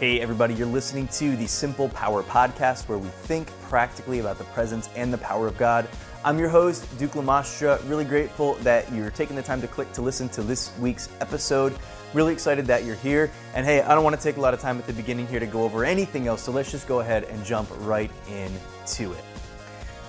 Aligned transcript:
Hey, 0.00 0.18
everybody, 0.22 0.54
you're 0.54 0.66
listening 0.66 1.08
to 1.08 1.36
the 1.36 1.46
Simple 1.46 1.90
Power 1.90 2.22
Podcast, 2.22 2.88
where 2.88 2.96
we 2.96 3.10
think 3.10 3.48
practically 3.68 4.18
about 4.18 4.38
the 4.38 4.44
presence 4.44 4.88
and 4.96 5.12
the 5.12 5.18
power 5.18 5.46
of 5.46 5.58
God. 5.58 5.86
I'm 6.24 6.38
your 6.38 6.48
host, 6.48 6.86
Duke 6.98 7.10
Lamastra. 7.10 7.86
Really 7.86 8.06
grateful 8.06 8.54
that 8.60 8.90
you're 8.94 9.10
taking 9.10 9.36
the 9.36 9.42
time 9.42 9.60
to 9.60 9.68
click 9.68 9.92
to 9.92 10.00
listen 10.00 10.30
to 10.30 10.42
this 10.42 10.72
week's 10.78 11.10
episode. 11.20 11.76
Really 12.14 12.32
excited 12.32 12.64
that 12.64 12.84
you're 12.84 12.96
here. 12.96 13.30
And 13.52 13.66
hey, 13.66 13.82
I 13.82 13.94
don't 13.94 14.02
want 14.02 14.16
to 14.16 14.22
take 14.22 14.38
a 14.38 14.40
lot 14.40 14.54
of 14.54 14.60
time 14.60 14.78
at 14.78 14.86
the 14.86 14.94
beginning 14.94 15.26
here 15.26 15.38
to 15.38 15.44
go 15.44 15.64
over 15.64 15.84
anything 15.84 16.28
else, 16.28 16.40
so 16.40 16.50
let's 16.50 16.70
just 16.70 16.88
go 16.88 17.00
ahead 17.00 17.24
and 17.24 17.44
jump 17.44 17.68
right 17.80 18.10
into 18.26 19.12
it. 19.12 19.29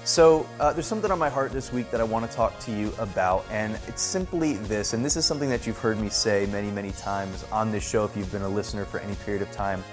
So, 0.03 0.47
uh, 0.59 0.73
there's 0.73 0.87
something 0.87 1.11
on 1.11 1.19
my 1.19 1.29
heart 1.29 1.51
this 1.51 1.71
week 1.71 1.91
that 1.91 2.01
I 2.01 2.03
want 2.03 2.29
to 2.29 2.35
talk 2.35 2.57
to 2.61 2.71
you 2.71 2.91
about, 2.97 3.45
and 3.51 3.77
it's 3.87 4.01
simply 4.01 4.53
this. 4.53 4.93
And 4.93 5.05
this 5.05 5.15
is 5.15 5.25
something 5.25 5.47
that 5.49 5.67
you've 5.67 5.77
heard 5.77 5.99
me 5.99 6.09
say 6.09 6.47
many, 6.47 6.71
many 6.71 6.91
times 6.93 7.45
on 7.51 7.71
this 7.71 7.87
show 7.87 8.03
if 8.03 8.17
you've 8.17 8.31
been 8.31 8.41
a 8.41 8.49
listener 8.49 8.83
for 8.83 8.99
any 8.99 9.13
period 9.13 9.43
of 9.43 9.51
time. 9.51 9.83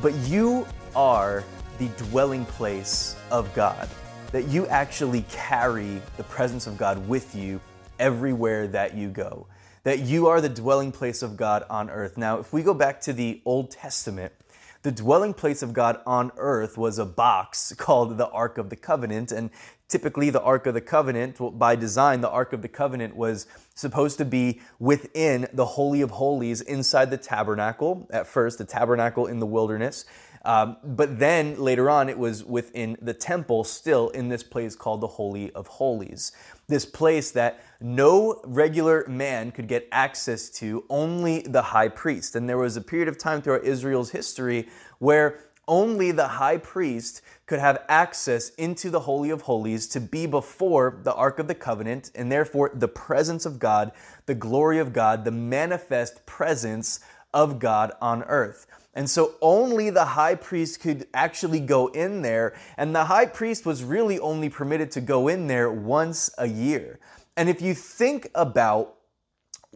But 0.00 0.14
you 0.18 0.68
are 0.94 1.42
the 1.78 1.88
dwelling 1.96 2.44
place 2.44 3.16
of 3.32 3.52
God, 3.54 3.88
that 4.30 4.46
you 4.46 4.68
actually 4.68 5.24
carry 5.28 6.00
the 6.16 6.24
presence 6.24 6.68
of 6.68 6.78
God 6.78 7.08
with 7.08 7.34
you 7.34 7.60
everywhere 7.98 8.68
that 8.68 8.94
you 8.94 9.08
go, 9.08 9.48
that 9.82 9.98
you 10.00 10.28
are 10.28 10.40
the 10.40 10.48
dwelling 10.48 10.92
place 10.92 11.22
of 11.22 11.36
God 11.36 11.64
on 11.68 11.90
earth. 11.90 12.16
Now, 12.16 12.38
if 12.38 12.52
we 12.52 12.62
go 12.62 12.72
back 12.72 13.00
to 13.02 13.12
the 13.12 13.42
Old 13.44 13.72
Testament, 13.72 14.32
the 14.84 14.92
dwelling 14.92 15.32
place 15.32 15.62
of 15.62 15.72
God 15.72 15.98
on 16.06 16.30
earth 16.36 16.76
was 16.76 16.98
a 16.98 17.06
box 17.06 17.72
called 17.78 18.18
the 18.18 18.28
Ark 18.28 18.58
of 18.58 18.68
the 18.68 18.76
Covenant. 18.76 19.32
And 19.32 19.48
typically, 19.88 20.28
the 20.28 20.42
Ark 20.42 20.66
of 20.66 20.74
the 20.74 20.82
Covenant, 20.82 21.38
by 21.58 21.74
design, 21.74 22.20
the 22.20 22.28
Ark 22.28 22.52
of 22.52 22.60
the 22.60 22.68
Covenant 22.68 23.16
was 23.16 23.46
supposed 23.74 24.18
to 24.18 24.26
be 24.26 24.60
within 24.78 25.48
the 25.54 25.64
Holy 25.64 26.02
of 26.02 26.10
Holies 26.12 26.60
inside 26.60 27.10
the 27.10 27.16
tabernacle. 27.16 28.06
At 28.10 28.26
first, 28.26 28.58
the 28.58 28.66
tabernacle 28.66 29.26
in 29.26 29.40
the 29.40 29.46
wilderness. 29.46 30.04
Um, 30.44 30.76
but 30.84 31.18
then 31.18 31.58
later 31.58 31.88
on, 31.88 32.08
it 32.08 32.18
was 32.18 32.44
within 32.44 32.96
the 33.00 33.14
temple, 33.14 33.64
still 33.64 34.10
in 34.10 34.28
this 34.28 34.42
place 34.42 34.76
called 34.76 35.00
the 35.00 35.06
Holy 35.06 35.50
of 35.52 35.66
Holies. 35.66 36.32
This 36.68 36.84
place 36.84 37.30
that 37.32 37.64
no 37.80 38.40
regular 38.44 39.04
man 39.08 39.52
could 39.52 39.68
get 39.68 39.88
access 39.90 40.50
to, 40.50 40.84
only 40.90 41.40
the 41.40 41.62
high 41.62 41.88
priest. 41.88 42.36
And 42.36 42.48
there 42.48 42.58
was 42.58 42.76
a 42.76 42.82
period 42.82 43.08
of 43.08 43.18
time 43.18 43.40
throughout 43.40 43.64
Israel's 43.64 44.10
history 44.10 44.68
where 44.98 45.40
only 45.66 46.12
the 46.12 46.28
high 46.28 46.58
priest 46.58 47.22
could 47.46 47.58
have 47.58 47.82
access 47.88 48.50
into 48.50 48.90
the 48.90 49.00
Holy 49.00 49.30
of 49.30 49.42
Holies 49.42 49.86
to 49.88 50.00
be 50.00 50.26
before 50.26 51.00
the 51.02 51.14
Ark 51.14 51.38
of 51.38 51.48
the 51.48 51.54
Covenant, 51.54 52.10
and 52.14 52.30
therefore 52.30 52.70
the 52.74 52.88
presence 52.88 53.46
of 53.46 53.58
God, 53.58 53.92
the 54.26 54.34
glory 54.34 54.78
of 54.78 54.92
God, 54.92 55.24
the 55.24 55.30
manifest 55.30 56.26
presence 56.26 57.00
of 57.32 57.58
God 57.58 57.92
on 58.00 58.22
earth. 58.24 58.66
And 58.94 59.10
so 59.10 59.34
only 59.40 59.90
the 59.90 60.04
high 60.04 60.36
priest 60.36 60.80
could 60.80 61.06
actually 61.12 61.60
go 61.60 61.88
in 61.88 62.22
there. 62.22 62.54
And 62.76 62.94
the 62.94 63.04
high 63.04 63.26
priest 63.26 63.66
was 63.66 63.82
really 63.82 64.18
only 64.20 64.48
permitted 64.48 64.90
to 64.92 65.00
go 65.00 65.28
in 65.28 65.48
there 65.48 65.70
once 65.70 66.30
a 66.38 66.46
year. 66.46 67.00
And 67.36 67.48
if 67.48 67.60
you 67.60 67.74
think 67.74 68.30
about, 68.34 68.94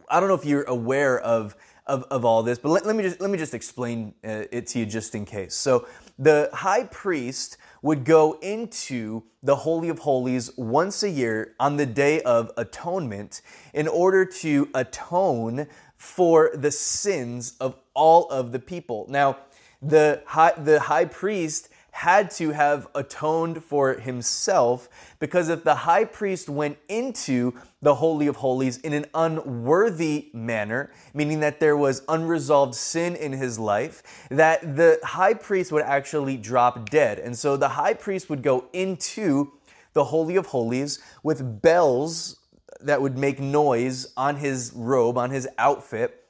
I 0.09 0.21
don't 0.21 0.29
know 0.29 0.37
if 0.37 0.45
you're 0.45 0.63
aware 0.63 1.19
of, 1.19 1.57
of, 1.87 2.05
of 2.05 2.25
all 2.25 2.43
this, 2.43 2.59
but 2.59 2.69
let, 2.69 2.87
let, 2.87 2.95
me 2.95 3.03
just, 3.03 3.21
let 3.21 3.31
me 3.31 3.39
just 3.39 3.55
explain 3.55 4.15
uh, 4.25 4.45
it 4.53 4.69
to 4.69 4.79
you 4.79 4.87
just 4.87 5.15
in 5.15 5.25
case. 5.25 5.55
So 5.55 5.89
the 6.19 6.51
high 6.53 6.85
priest 6.85 7.57
would 7.83 8.05
go 8.05 8.39
into 8.41 9.23
the 9.43 9.57
Holy 9.57 9.89
of 9.89 10.01
Holies 10.01 10.51
once 10.57 11.03
a 11.03 11.11
year 11.11 11.55
on 11.61 11.77
the 11.77 11.87
Day 11.87 12.21
of 12.23 12.51
Atonement 12.57 13.41
in 13.73 13.87
order 13.89 14.25
to 14.25 14.69
atone 14.75 15.67
for 15.97 16.51
the 16.55 16.71
sins 16.71 17.55
of 17.61 17.77
all 17.99 18.29
of 18.31 18.53
the 18.53 18.61
people. 18.61 19.07
Now, 19.09 19.39
the 19.83 20.23
high, 20.27 20.53
the 20.57 20.79
high 20.81 21.05
priest 21.05 21.69
had 21.91 22.31
to 22.31 22.53
have 22.53 22.87
atoned 22.95 23.65
for 23.65 23.95
himself 23.95 24.89
because 25.19 25.49
if 25.49 25.65
the 25.65 25.75
high 25.75 26.05
priest 26.05 26.49
went 26.49 26.79
into 26.89 27.53
the 27.83 27.97
Holy 27.97 28.29
of 28.29 28.37
Holies 28.37 28.79
in 28.79 28.93
an 28.93 29.07
unworthy 29.15 30.31
manner, 30.33 30.93
meaning 31.13 31.41
that 31.41 31.59
there 31.59 31.77
was 31.77 32.03
unresolved 32.09 32.77
sin 32.77 33.17
in 33.17 33.33
his 33.33 33.59
life, 33.59 34.29
that 34.31 34.77
the 34.77 35.01
high 35.03 35.35
priest 35.35 35.73
would 35.73 35.83
actually 35.83 36.37
drop 36.37 36.89
dead. 36.89 37.19
And 37.19 37.37
so 37.37 37.57
the 37.57 37.71
high 37.71 37.95
priest 37.95 38.31
would 38.31 38.45
go 38.45 38.67
into 38.73 39.51
the 39.93 40.05
Holy 40.05 40.37
of 40.37 40.47
Holies 40.47 41.01
with 41.25 41.61
bells 41.61 42.37
that 42.81 43.03
would 43.03 43.19
make 43.19 43.41
noise 43.41 44.13
on 44.17 44.37
his 44.37 44.73
robe, 44.73 45.19
on 45.19 45.31
his 45.31 45.49
outfit, 45.59 46.28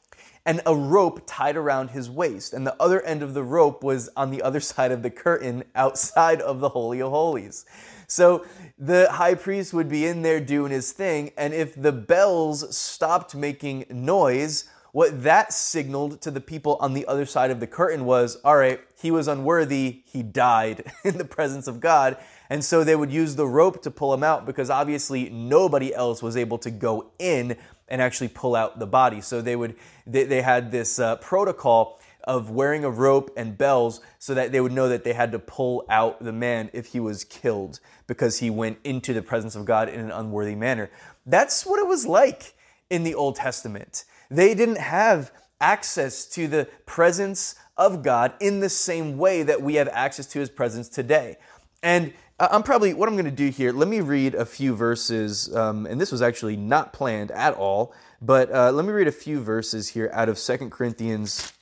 and 0.48 0.62
a 0.64 0.74
rope 0.74 1.20
tied 1.26 1.58
around 1.58 1.90
his 1.90 2.08
waist. 2.08 2.54
And 2.54 2.66
the 2.66 2.74
other 2.80 3.02
end 3.02 3.22
of 3.22 3.34
the 3.34 3.42
rope 3.42 3.84
was 3.84 4.08
on 4.16 4.30
the 4.30 4.40
other 4.40 4.60
side 4.72 4.90
of 4.90 5.02
the 5.02 5.10
curtain 5.10 5.62
outside 5.74 6.40
of 6.40 6.60
the 6.60 6.70
Holy 6.70 7.00
of 7.02 7.10
Holies. 7.10 7.66
So 8.06 8.46
the 8.78 9.08
high 9.12 9.34
priest 9.34 9.74
would 9.74 9.90
be 9.90 10.06
in 10.06 10.22
there 10.22 10.40
doing 10.40 10.72
his 10.72 10.92
thing, 10.92 11.32
and 11.36 11.52
if 11.52 11.74
the 11.74 11.92
bells 11.92 12.74
stopped 12.74 13.34
making 13.34 13.84
noise, 13.90 14.64
what 14.92 15.22
that 15.22 15.52
signaled 15.52 16.20
to 16.22 16.30
the 16.30 16.40
people 16.40 16.76
on 16.80 16.94
the 16.94 17.06
other 17.06 17.26
side 17.26 17.50
of 17.50 17.60
the 17.60 17.66
curtain 17.66 18.04
was 18.04 18.36
all 18.44 18.56
right, 18.56 18.80
he 19.00 19.10
was 19.10 19.28
unworthy, 19.28 20.02
he 20.06 20.22
died 20.22 20.90
in 21.04 21.18
the 21.18 21.24
presence 21.24 21.66
of 21.66 21.80
God. 21.80 22.16
And 22.50 22.64
so 22.64 22.82
they 22.82 22.96
would 22.96 23.12
use 23.12 23.36
the 23.36 23.46
rope 23.46 23.82
to 23.82 23.90
pull 23.90 24.14
him 24.14 24.22
out 24.22 24.46
because 24.46 24.70
obviously 24.70 25.28
nobody 25.28 25.94
else 25.94 26.22
was 26.22 26.36
able 26.36 26.58
to 26.58 26.70
go 26.70 27.10
in 27.18 27.56
and 27.88 28.00
actually 28.00 28.28
pull 28.28 28.54
out 28.54 28.78
the 28.78 28.86
body. 28.86 29.20
So 29.20 29.40
they 29.42 29.56
would 29.56 29.76
they, 30.06 30.24
they 30.24 30.42
had 30.42 30.70
this 30.70 30.98
uh, 30.98 31.16
protocol 31.16 32.00
of 32.24 32.50
wearing 32.50 32.84
a 32.84 32.90
rope 32.90 33.30
and 33.36 33.56
bells 33.56 34.02
so 34.18 34.34
that 34.34 34.52
they 34.52 34.60
would 34.60 34.72
know 34.72 34.88
that 34.88 35.02
they 35.02 35.14
had 35.14 35.32
to 35.32 35.38
pull 35.38 35.86
out 35.88 36.22
the 36.22 36.32
man 36.32 36.68
if 36.74 36.86
he 36.86 37.00
was 37.00 37.24
killed 37.24 37.80
because 38.06 38.38
he 38.38 38.50
went 38.50 38.78
into 38.84 39.14
the 39.14 39.22
presence 39.22 39.56
of 39.56 39.64
God 39.64 39.88
in 39.88 39.98
an 39.98 40.10
unworthy 40.10 40.54
manner. 40.54 40.90
That's 41.24 41.64
what 41.64 41.78
it 41.78 41.86
was 41.86 42.06
like 42.06 42.54
in 42.90 43.02
the 43.02 43.14
Old 43.14 43.36
Testament. 43.36 44.04
They 44.30 44.54
didn't 44.54 44.78
have 44.78 45.32
access 45.60 46.26
to 46.26 46.46
the 46.46 46.68
presence 46.86 47.54
of 47.76 48.02
God 48.02 48.34
in 48.40 48.60
the 48.60 48.68
same 48.68 49.16
way 49.16 49.42
that 49.42 49.62
we 49.62 49.76
have 49.76 49.88
access 49.88 50.26
to 50.26 50.40
his 50.40 50.50
presence 50.50 50.88
today. 50.88 51.36
And 51.82 52.12
I'm 52.40 52.62
probably, 52.62 52.94
what 52.94 53.08
I'm 53.08 53.14
going 53.14 53.24
to 53.24 53.30
do 53.30 53.48
here, 53.48 53.72
let 53.72 53.88
me 53.88 54.00
read 54.00 54.34
a 54.34 54.44
few 54.44 54.74
verses, 54.74 55.54
um, 55.56 55.86
and 55.86 56.00
this 56.00 56.12
was 56.12 56.22
actually 56.22 56.56
not 56.56 56.92
planned 56.92 57.30
at 57.32 57.54
all, 57.54 57.92
but 58.22 58.52
uh, 58.52 58.70
let 58.70 58.84
me 58.84 58.92
read 58.92 59.08
a 59.08 59.12
few 59.12 59.40
verses 59.40 59.88
here 59.88 60.10
out 60.12 60.28
of 60.28 60.38
Second 60.38 60.70
Corinthians 60.70 61.52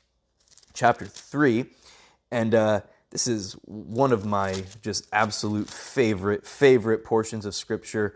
chapter 0.75 1.07
3. 1.07 1.67
And 2.31 2.55
uh, 2.55 2.81
this 3.11 3.27
is 3.27 3.55
one 3.65 4.13
of 4.13 4.27
my 4.27 4.65
just 4.83 5.07
absolute 5.13 5.69
favorite, 5.69 6.47
favorite 6.47 7.05
portions 7.05 7.47
of 7.47 7.55
Scripture. 7.55 8.15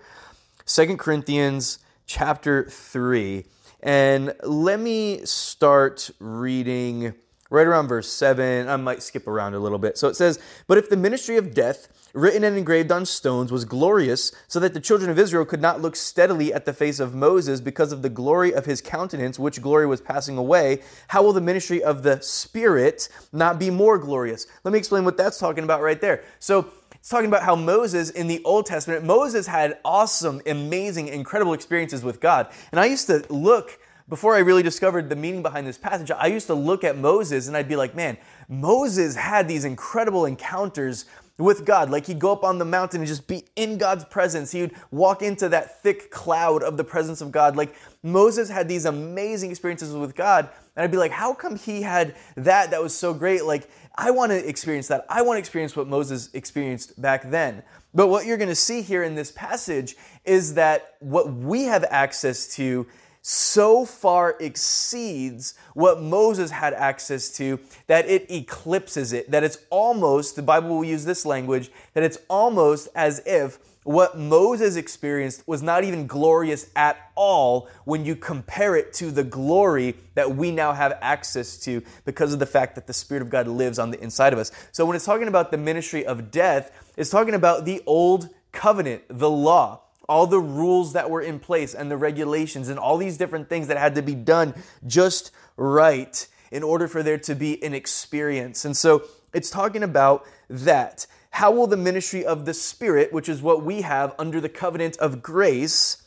Second 0.66 0.98
Corinthians 0.98 1.78
chapter 2.06 2.64
3. 2.68 3.44
And 3.82 4.34
let 4.42 4.78
me 4.78 5.20
start 5.24 6.10
reading 6.18 7.14
right 7.50 7.66
around 7.66 7.88
verse 7.88 8.10
7. 8.10 8.68
I 8.68 8.76
might 8.76 9.02
skip 9.02 9.26
around 9.26 9.54
a 9.54 9.58
little 9.58 9.78
bit. 9.78 9.98
So 9.98 10.08
it 10.08 10.16
says, 10.16 10.38
But 10.66 10.78
if 10.78 10.88
the 10.88 10.96
ministry 10.96 11.36
of 11.36 11.52
death, 11.52 11.88
written 12.12 12.44
and 12.44 12.56
engraved 12.56 12.92
on 12.92 13.06
stones, 13.06 13.50
was 13.52 13.64
glorious, 13.64 14.32
so 14.48 14.60
that 14.60 14.74
the 14.74 14.80
children 14.80 15.10
of 15.10 15.18
Israel 15.18 15.44
could 15.44 15.60
not 15.60 15.80
look 15.80 15.96
steadily 15.96 16.52
at 16.52 16.64
the 16.64 16.72
face 16.72 17.00
of 17.00 17.14
Moses 17.14 17.60
because 17.60 17.92
of 17.92 18.02
the 18.02 18.08
glory 18.08 18.52
of 18.52 18.66
his 18.66 18.80
countenance, 18.80 19.38
which 19.38 19.62
glory 19.62 19.86
was 19.86 20.00
passing 20.00 20.36
away, 20.36 20.80
how 21.08 21.22
will 21.22 21.32
the 21.32 21.40
ministry 21.40 21.82
of 21.82 22.02
the 22.02 22.20
Spirit 22.20 23.08
not 23.32 23.58
be 23.58 23.70
more 23.70 23.98
glorious? 23.98 24.46
Let 24.64 24.72
me 24.72 24.78
explain 24.78 25.04
what 25.04 25.16
that's 25.16 25.38
talking 25.38 25.64
about 25.64 25.82
right 25.82 26.00
there. 26.00 26.22
So, 26.38 26.70
it's 27.00 27.08
talking 27.08 27.26
about 27.26 27.42
how 27.42 27.56
Moses 27.56 28.10
in 28.10 28.28
the 28.28 28.42
Old 28.44 28.66
Testament, 28.66 29.04
Moses 29.04 29.46
had 29.46 29.78
awesome, 29.86 30.42
amazing, 30.46 31.08
incredible 31.08 31.54
experiences 31.54 32.04
with 32.04 32.20
God. 32.20 32.48
And 32.70 32.78
I 32.78 32.84
used 32.86 33.06
to 33.06 33.24
look 33.30 33.78
before 34.10 34.34
I 34.34 34.40
really 34.40 34.64
discovered 34.64 35.08
the 35.08 35.16
meaning 35.16 35.40
behind 35.40 35.66
this 35.68 35.78
passage, 35.78 36.10
I 36.10 36.26
used 36.26 36.48
to 36.48 36.54
look 36.54 36.82
at 36.82 36.98
Moses 36.98 37.46
and 37.46 37.56
I'd 37.56 37.68
be 37.68 37.76
like, 37.76 37.94
man, 37.94 38.18
Moses 38.48 39.14
had 39.14 39.46
these 39.46 39.64
incredible 39.64 40.26
encounters 40.26 41.04
with 41.40 41.64
God. 41.64 41.90
Like 41.90 42.06
he'd 42.06 42.18
go 42.18 42.32
up 42.32 42.44
on 42.44 42.58
the 42.58 42.64
mountain 42.64 43.00
and 43.00 43.08
just 43.08 43.26
be 43.26 43.44
in 43.56 43.78
God's 43.78 44.04
presence. 44.04 44.52
He 44.52 44.62
would 44.62 44.74
walk 44.90 45.22
into 45.22 45.48
that 45.48 45.82
thick 45.82 46.10
cloud 46.10 46.62
of 46.62 46.76
the 46.76 46.84
presence 46.84 47.20
of 47.20 47.32
God. 47.32 47.56
Like 47.56 47.74
Moses 48.02 48.48
had 48.48 48.68
these 48.68 48.84
amazing 48.84 49.50
experiences 49.50 49.94
with 49.94 50.14
God. 50.14 50.48
And 50.76 50.84
I'd 50.84 50.90
be 50.90 50.96
like, 50.96 51.12
how 51.12 51.34
come 51.34 51.56
he 51.56 51.82
had 51.82 52.14
that 52.36 52.70
that 52.70 52.82
was 52.82 52.94
so 52.94 53.12
great? 53.12 53.44
Like, 53.44 53.68
I 53.94 54.12
want 54.12 54.32
to 54.32 54.48
experience 54.48 54.88
that. 54.88 55.04
I 55.08 55.22
want 55.22 55.36
to 55.36 55.40
experience 55.40 55.76
what 55.76 55.88
Moses 55.88 56.30
experienced 56.32 57.00
back 57.00 57.28
then. 57.30 57.62
But 57.92 58.06
what 58.06 58.24
you're 58.24 58.36
going 58.36 58.48
to 58.48 58.54
see 58.54 58.82
here 58.82 59.02
in 59.02 59.14
this 59.14 59.32
passage 59.32 59.96
is 60.24 60.54
that 60.54 60.94
what 61.00 61.32
we 61.32 61.64
have 61.64 61.84
access 61.90 62.54
to 62.54 62.86
so 63.30 63.84
far 63.84 64.36
exceeds 64.40 65.54
what 65.74 66.02
Moses 66.02 66.50
had 66.50 66.74
access 66.74 67.30
to 67.36 67.60
that 67.86 68.08
it 68.08 68.28
eclipses 68.28 69.12
it. 69.12 69.30
That 69.30 69.44
it's 69.44 69.58
almost, 69.70 70.34
the 70.34 70.42
Bible 70.42 70.70
will 70.70 70.84
use 70.84 71.04
this 71.04 71.24
language, 71.24 71.70
that 71.94 72.02
it's 72.02 72.18
almost 72.28 72.88
as 72.92 73.22
if 73.24 73.60
what 73.84 74.18
Moses 74.18 74.74
experienced 74.74 75.46
was 75.46 75.62
not 75.62 75.84
even 75.84 76.08
glorious 76.08 76.70
at 76.74 76.96
all 77.14 77.68
when 77.84 78.04
you 78.04 78.16
compare 78.16 78.74
it 78.74 78.92
to 78.94 79.12
the 79.12 79.22
glory 79.22 79.94
that 80.14 80.34
we 80.34 80.50
now 80.50 80.72
have 80.72 80.98
access 81.00 81.56
to 81.58 81.84
because 82.04 82.32
of 82.32 82.40
the 82.40 82.46
fact 82.46 82.74
that 82.74 82.88
the 82.88 82.92
Spirit 82.92 83.22
of 83.22 83.30
God 83.30 83.46
lives 83.46 83.78
on 83.78 83.92
the 83.92 84.02
inside 84.02 84.32
of 84.32 84.40
us. 84.40 84.50
So 84.72 84.84
when 84.84 84.96
it's 84.96 85.04
talking 85.04 85.28
about 85.28 85.52
the 85.52 85.56
ministry 85.56 86.04
of 86.04 86.32
death, 86.32 86.92
it's 86.96 87.10
talking 87.10 87.34
about 87.34 87.64
the 87.64 87.80
old 87.86 88.28
covenant, 88.50 89.04
the 89.08 89.30
law, 89.30 89.82
all 90.10 90.26
the 90.26 90.40
rules 90.40 90.92
that 90.92 91.08
were 91.08 91.22
in 91.22 91.38
place 91.38 91.72
and 91.72 91.88
the 91.88 91.96
regulations 91.96 92.68
and 92.68 92.80
all 92.80 92.96
these 92.96 93.16
different 93.16 93.48
things 93.48 93.68
that 93.68 93.78
had 93.78 93.94
to 93.94 94.02
be 94.02 94.16
done 94.16 94.52
just 94.84 95.30
right 95.56 96.26
in 96.50 96.64
order 96.64 96.88
for 96.88 97.04
there 97.04 97.16
to 97.16 97.34
be 97.36 97.62
an 97.62 97.72
experience. 97.72 98.64
And 98.64 98.76
so 98.76 99.04
it's 99.32 99.50
talking 99.50 99.84
about 99.84 100.26
that. 100.48 101.06
How 101.30 101.52
will 101.52 101.68
the 101.68 101.76
ministry 101.76 102.24
of 102.24 102.44
the 102.44 102.52
Spirit, 102.52 103.12
which 103.12 103.28
is 103.28 103.40
what 103.40 103.62
we 103.62 103.82
have 103.82 104.16
under 104.18 104.40
the 104.40 104.48
covenant 104.48 104.96
of 104.96 105.22
grace, 105.22 106.02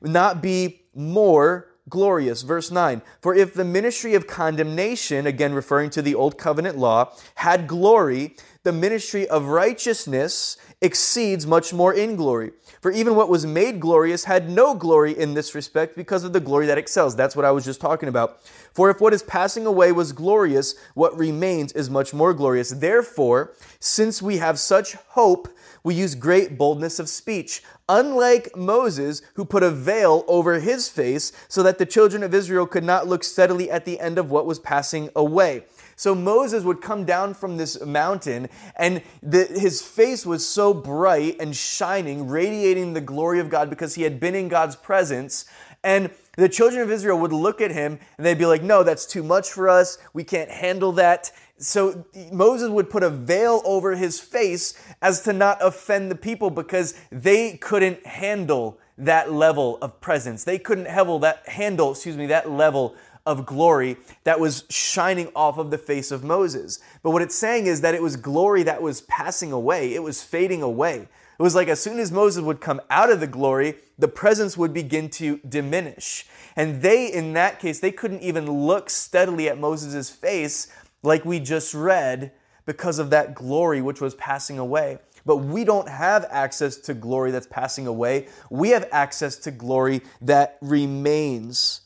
not 0.00 0.40
be 0.40 0.82
more 0.94 1.66
glorious? 1.88 2.42
Verse 2.42 2.70
9 2.70 3.02
For 3.20 3.34
if 3.34 3.54
the 3.54 3.64
ministry 3.64 4.14
of 4.14 4.28
condemnation, 4.28 5.26
again 5.26 5.52
referring 5.52 5.90
to 5.90 6.02
the 6.02 6.14
old 6.14 6.38
covenant 6.38 6.78
law, 6.78 7.12
had 7.34 7.66
glory, 7.66 8.36
the 8.62 8.72
ministry 8.72 9.26
of 9.28 9.46
righteousness 9.46 10.56
exceeds 10.80 11.46
much 11.46 11.72
more 11.72 11.92
in 11.92 12.14
glory. 12.14 12.52
For 12.80 12.92
even 12.92 13.16
what 13.16 13.28
was 13.28 13.44
made 13.44 13.80
glorious 13.80 14.24
had 14.24 14.48
no 14.48 14.74
glory 14.74 15.16
in 15.16 15.34
this 15.34 15.54
respect 15.54 15.96
because 15.96 16.22
of 16.22 16.32
the 16.32 16.40
glory 16.40 16.66
that 16.66 16.78
excels. 16.78 17.16
That's 17.16 17.34
what 17.34 17.44
I 17.44 17.50
was 17.50 17.64
just 17.64 17.80
talking 17.80 18.08
about. 18.08 18.40
For 18.72 18.88
if 18.88 19.00
what 19.00 19.12
is 19.12 19.22
passing 19.24 19.66
away 19.66 19.90
was 19.90 20.12
glorious, 20.12 20.76
what 20.94 21.18
remains 21.18 21.72
is 21.72 21.90
much 21.90 22.14
more 22.14 22.32
glorious. 22.32 22.70
Therefore, 22.70 23.54
since 23.80 24.22
we 24.22 24.36
have 24.36 24.58
such 24.58 24.94
hope, 25.08 25.48
we 25.82 25.94
use 25.94 26.14
great 26.14 26.56
boldness 26.56 26.98
of 26.98 27.08
speech. 27.08 27.62
Unlike 27.88 28.56
Moses, 28.56 29.22
who 29.34 29.44
put 29.44 29.62
a 29.62 29.70
veil 29.70 30.24
over 30.28 30.60
his 30.60 30.88
face 30.88 31.32
so 31.48 31.62
that 31.62 31.78
the 31.78 31.86
children 31.86 32.22
of 32.22 32.34
Israel 32.34 32.66
could 32.66 32.84
not 32.84 33.08
look 33.08 33.24
steadily 33.24 33.70
at 33.70 33.84
the 33.84 33.98
end 33.98 34.18
of 34.18 34.30
what 34.30 34.46
was 34.46 34.58
passing 34.58 35.08
away. 35.16 35.64
So 35.98 36.14
Moses 36.14 36.62
would 36.62 36.80
come 36.80 37.04
down 37.04 37.34
from 37.34 37.56
this 37.56 37.84
mountain, 37.84 38.48
and 38.76 39.02
the, 39.20 39.46
his 39.46 39.82
face 39.82 40.24
was 40.24 40.46
so 40.46 40.72
bright 40.72 41.34
and 41.40 41.56
shining, 41.56 42.28
radiating 42.28 42.92
the 42.92 43.00
glory 43.00 43.40
of 43.40 43.50
God 43.50 43.68
because 43.68 43.96
he 43.96 44.04
had 44.04 44.20
been 44.20 44.36
in 44.36 44.46
God's 44.46 44.76
presence. 44.76 45.44
And 45.82 46.10
the 46.36 46.48
children 46.48 46.82
of 46.82 46.92
Israel 46.92 47.18
would 47.18 47.32
look 47.32 47.60
at 47.60 47.72
him 47.72 47.98
and 48.16 48.24
they'd 48.24 48.38
be 48.38 48.46
like, 48.46 48.62
No, 48.62 48.84
that's 48.84 49.06
too 49.06 49.24
much 49.24 49.50
for 49.50 49.68
us. 49.68 49.98
We 50.12 50.22
can't 50.22 50.50
handle 50.50 50.92
that. 50.92 51.32
So 51.58 52.04
Moses 52.30 52.70
would 52.70 52.90
put 52.90 53.02
a 53.02 53.10
veil 53.10 53.60
over 53.64 53.96
his 53.96 54.20
face 54.20 54.80
as 55.02 55.22
to 55.22 55.32
not 55.32 55.58
offend 55.60 56.12
the 56.12 56.16
people 56.16 56.50
because 56.50 56.94
they 57.10 57.56
couldn't 57.56 58.06
handle 58.06 58.78
that 58.98 59.32
level 59.32 59.78
of 59.82 60.00
presence. 60.00 60.44
They 60.44 60.58
couldn't 60.58 60.86
handle 60.86 61.18
that 61.20 61.48
handle, 61.48 61.92
excuse 61.92 62.16
me, 62.16 62.26
that 62.26 62.50
level 62.50 62.94
of 63.28 63.44
glory 63.44 63.98
that 64.24 64.40
was 64.40 64.64
shining 64.70 65.30
off 65.36 65.58
of 65.58 65.70
the 65.70 65.76
face 65.76 66.10
of 66.10 66.24
Moses. 66.24 66.80
But 67.02 67.10
what 67.10 67.20
it's 67.20 67.34
saying 67.34 67.66
is 67.66 67.82
that 67.82 67.94
it 67.94 68.02
was 68.02 68.16
glory 68.16 68.62
that 68.62 68.80
was 68.80 69.02
passing 69.02 69.52
away, 69.52 69.94
it 69.94 70.02
was 70.02 70.22
fading 70.22 70.62
away. 70.62 71.08
It 71.38 71.42
was 71.42 71.54
like 71.54 71.68
as 71.68 71.80
soon 71.80 72.00
as 72.00 72.10
Moses 72.10 72.42
would 72.42 72.60
come 72.60 72.80
out 72.90 73.12
of 73.12 73.20
the 73.20 73.26
glory, 73.26 73.76
the 73.98 74.08
presence 74.08 74.56
would 74.56 74.72
begin 74.72 75.10
to 75.10 75.40
diminish. 75.46 76.26
And 76.56 76.80
they, 76.80 77.12
in 77.12 77.34
that 77.34 77.60
case, 77.60 77.78
they 77.78 77.92
couldn't 77.92 78.22
even 78.22 78.50
look 78.50 78.88
steadily 78.88 79.48
at 79.48 79.60
Moses' 79.60 80.08
face 80.08 80.66
like 81.02 81.24
we 81.26 81.38
just 81.38 81.74
read 81.74 82.32
because 82.64 82.98
of 82.98 83.10
that 83.10 83.34
glory 83.34 83.82
which 83.82 84.00
was 84.00 84.14
passing 84.14 84.58
away. 84.58 84.98
But 85.26 85.36
we 85.36 85.64
don't 85.64 85.88
have 85.88 86.26
access 86.30 86.76
to 86.78 86.94
glory 86.94 87.30
that's 87.30 87.46
passing 87.46 87.86
away. 87.86 88.28
We 88.50 88.70
have 88.70 88.88
access 88.90 89.36
to 89.36 89.50
glory 89.50 90.00
that 90.22 90.56
remains. 90.62 91.82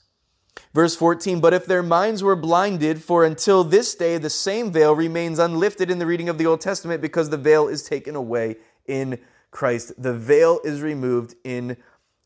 Verse 0.74 0.96
14, 0.96 1.40
but 1.40 1.52
if 1.52 1.66
their 1.66 1.82
minds 1.82 2.22
were 2.22 2.36
blinded, 2.36 3.02
for 3.02 3.24
until 3.24 3.62
this 3.62 3.94
day 3.94 4.16
the 4.16 4.30
same 4.30 4.72
veil 4.72 4.94
remains 4.94 5.38
unlifted 5.38 5.90
in 5.90 5.98
the 5.98 6.06
reading 6.06 6.30
of 6.30 6.38
the 6.38 6.46
Old 6.46 6.62
Testament 6.62 7.02
because 7.02 7.28
the 7.28 7.36
veil 7.36 7.68
is 7.68 7.82
taken 7.82 8.16
away 8.16 8.56
in 8.86 9.18
Christ. 9.50 9.92
The 9.98 10.14
veil 10.14 10.60
is 10.64 10.80
removed 10.80 11.34
in 11.44 11.76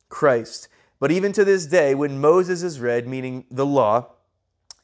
Christ. 0.09 0.69
But 1.01 1.11
even 1.11 1.33
to 1.33 1.45
this 1.45 1.67
day, 1.67 1.95
when 1.95 2.21
Moses 2.21 2.63
is 2.63 2.81
read, 2.81 3.09
meaning 3.09 3.45
the 3.51 3.67
law, 3.67 4.13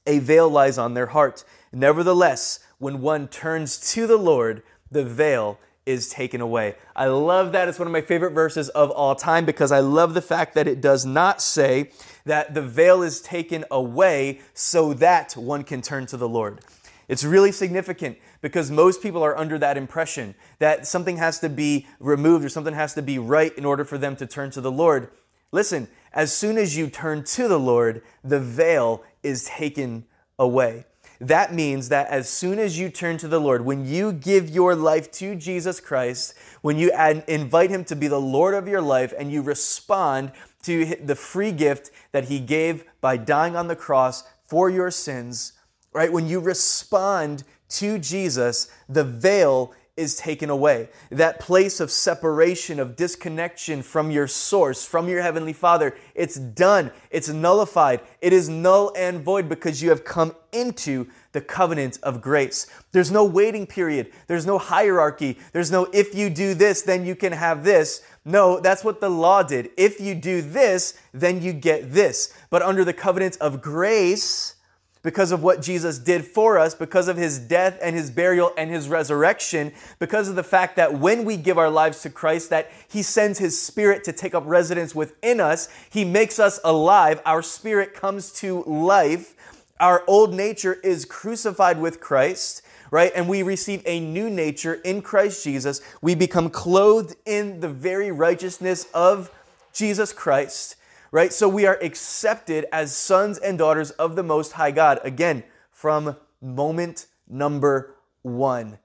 a 0.06 0.18
veil 0.18 0.48
lies 0.48 0.76
on 0.76 0.94
their 0.94 1.06
heart. 1.06 1.44
Nevertheless, 1.72 2.58
when 2.78 3.00
one 3.00 3.28
turns 3.28 3.78
to 3.92 4.08
the 4.08 4.16
Lord, 4.16 4.64
the 4.90 5.04
veil 5.04 5.58
is 5.84 6.08
taken 6.08 6.40
away. 6.40 6.76
I 6.94 7.06
love 7.06 7.52
that. 7.52 7.68
It's 7.68 7.78
one 7.78 7.88
of 7.88 7.92
my 7.92 8.00
favorite 8.00 8.32
verses 8.32 8.68
of 8.70 8.90
all 8.90 9.14
time 9.14 9.44
because 9.44 9.72
I 9.72 9.80
love 9.80 10.14
the 10.14 10.22
fact 10.22 10.54
that 10.54 10.68
it 10.68 10.80
does 10.80 11.04
not 11.04 11.42
say 11.42 11.90
that 12.24 12.54
the 12.54 12.62
veil 12.62 13.02
is 13.02 13.20
taken 13.20 13.64
away 13.70 14.40
so 14.54 14.94
that 14.94 15.36
one 15.36 15.64
can 15.64 15.82
turn 15.82 16.06
to 16.06 16.16
the 16.16 16.28
Lord. 16.28 16.60
It's 17.08 17.24
really 17.24 17.52
significant 17.52 18.18
because 18.40 18.70
most 18.70 19.02
people 19.02 19.22
are 19.22 19.36
under 19.36 19.58
that 19.58 19.76
impression 19.76 20.34
that 20.60 20.86
something 20.86 21.16
has 21.16 21.40
to 21.40 21.48
be 21.48 21.86
removed 21.98 22.44
or 22.44 22.48
something 22.48 22.74
has 22.74 22.94
to 22.94 23.02
be 23.02 23.18
right 23.18 23.56
in 23.58 23.64
order 23.64 23.84
for 23.84 23.98
them 23.98 24.14
to 24.16 24.26
turn 24.26 24.50
to 24.52 24.60
the 24.60 24.70
Lord. 24.70 25.10
Listen, 25.50 25.88
as 26.12 26.34
soon 26.34 26.58
as 26.58 26.76
you 26.76 26.88
turn 26.88 27.24
to 27.24 27.48
the 27.48 27.58
Lord, 27.58 28.02
the 28.22 28.40
veil 28.40 29.02
is 29.22 29.44
taken 29.44 30.06
away. 30.38 30.86
That 31.22 31.54
means 31.54 31.88
that 31.90 32.08
as 32.08 32.28
soon 32.28 32.58
as 32.58 32.80
you 32.80 32.88
turn 32.88 33.16
to 33.18 33.28
the 33.28 33.40
Lord, 33.40 33.64
when 33.64 33.86
you 33.86 34.12
give 34.12 34.50
your 34.50 34.74
life 34.74 35.08
to 35.12 35.36
Jesus 35.36 35.78
Christ, 35.78 36.34
when 36.62 36.78
you 36.78 36.90
invite 37.28 37.70
Him 37.70 37.84
to 37.84 37.94
be 37.94 38.08
the 38.08 38.20
Lord 38.20 38.54
of 38.54 38.66
your 38.66 38.82
life, 38.82 39.14
and 39.16 39.30
you 39.30 39.40
respond 39.40 40.32
to 40.64 40.96
the 40.96 41.14
free 41.14 41.52
gift 41.52 41.92
that 42.10 42.24
He 42.24 42.40
gave 42.40 42.84
by 43.00 43.16
dying 43.16 43.54
on 43.54 43.68
the 43.68 43.76
cross 43.76 44.24
for 44.44 44.68
your 44.68 44.90
sins, 44.90 45.52
right? 45.92 46.12
When 46.12 46.26
you 46.26 46.40
respond 46.40 47.44
to 47.68 48.00
Jesus, 48.00 48.68
the 48.88 49.04
veil 49.04 49.72
is 49.96 50.16
taken 50.16 50.48
away. 50.48 50.88
That 51.10 51.38
place 51.38 51.78
of 51.78 51.90
separation, 51.90 52.80
of 52.80 52.96
disconnection 52.96 53.82
from 53.82 54.10
your 54.10 54.26
source, 54.26 54.86
from 54.86 55.06
your 55.06 55.20
Heavenly 55.20 55.52
Father, 55.52 55.94
it's 56.14 56.36
done. 56.36 56.90
It's 57.10 57.28
nullified. 57.28 58.00
It 58.22 58.32
is 58.32 58.48
null 58.48 58.92
and 58.96 59.22
void 59.22 59.50
because 59.50 59.82
you 59.82 59.90
have 59.90 60.04
come 60.04 60.34
into 60.50 61.08
the 61.32 61.42
covenant 61.42 61.98
of 62.02 62.22
grace. 62.22 62.66
There's 62.92 63.10
no 63.10 63.24
waiting 63.24 63.66
period. 63.66 64.10
There's 64.28 64.46
no 64.46 64.56
hierarchy. 64.56 65.38
There's 65.52 65.70
no 65.70 65.84
if 65.92 66.14
you 66.14 66.30
do 66.30 66.54
this, 66.54 66.80
then 66.82 67.04
you 67.04 67.14
can 67.14 67.32
have 67.32 67.62
this. 67.62 68.02
No, 68.24 68.60
that's 68.60 68.84
what 68.84 69.00
the 69.00 69.10
law 69.10 69.42
did. 69.42 69.70
If 69.76 70.00
you 70.00 70.14
do 70.14 70.40
this, 70.40 70.94
then 71.12 71.42
you 71.42 71.52
get 71.52 71.92
this. 71.92 72.32
But 72.48 72.62
under 72.62 72.84
the 72.84 72.92
covenant 72.94 73.36
of 73.40 73.60
grace, 73.60 74.54
because 75.02 75.32
of 75.32 75.42
what 75.42 75.60
Jesus 75.60 75.98
did 75.98 76.24
for 76.24 76.58
us, 76.58 76.74
because 76.74 77.08
of 77.08 77.16
his 77.16 77.38
death 77.38 77.78
and 77.82 77.96
his 77.96 78.10
burial 78.10 78.52
and 78.56 78.70
his 78.70 78.88
resurrection, 78.88 79.72
because 79.98 80.28
of 80.28 80.36
the 80.36 80.44
fact 80.44 80.76
that 80.76 80.98
when 80.98 81.24
we 81.24 81.36
give 81.36 81.58
our 81.58 81.70
lives 81.70 82.02
to 82.02 82.10
Christ, 82.10 82.50
that 82.50 82.70
he 82.88 83.02
sends 83.02 83.38
his 83.38 83.60
spirit 83.60 84.04
to 84.04 84.12
take 84.12 84.34
up 84.34 84.44
residence 84.46 84.94
within 84.94 85.40
us, 85.40 85.68
he 85.90 86.04
makes 86.04 86.38
us 86.38 86.60
alive, 86.64 87.20
our 87.26 87.42
spirit 87.42 87.94
comes 87.94 88.32
to 88.34 88.62
life, 88.62 89.34
our 89.80 90.04
old 90.06 90.32
nature 90.32 90.74
is 90.74 91.04
crucified 91.04 91.80
with 91.80 92.00
Christ, 92.00 92.62
right? 92.92 93.10
And 93.16 93.28
we 93.28 93.42
receive 93.42 93.82
a 93.84 93.98
new 93.98 94.30
nature 94.30 94.74
in 94.74 95.02
Christ 95.02 95.42
Jesus. 95.42 95.80
We 96.00 96.14
become 96.14 96.50
clothed 96.50 97.16
in 97.26 97.58
the 97.58 97.68
very 97.68 98.12
righteousness 98.12 98.86
of 98.94 99.30
Jesus 99.72 100.12
Christ 100.12 100.76
right? 101.12 101.32
So 101.32 101.48
we 101.48 101.66
are 101.66 101.78
accepted 101.80 102.66
as 102.72 102.96
sons 102.96 103.38
and 103.38 103.56
daughters 103.56 103.92
of 103.92 104.16
the 104.16 104.22
Most 104.24 104.52
High 104.52 104.72
God. 104.72 104.98
Again, 105.04 105.44
from 105.70 106.16
moment 106.40 107.06
number 107.28 107.94
one. 108.22 108.78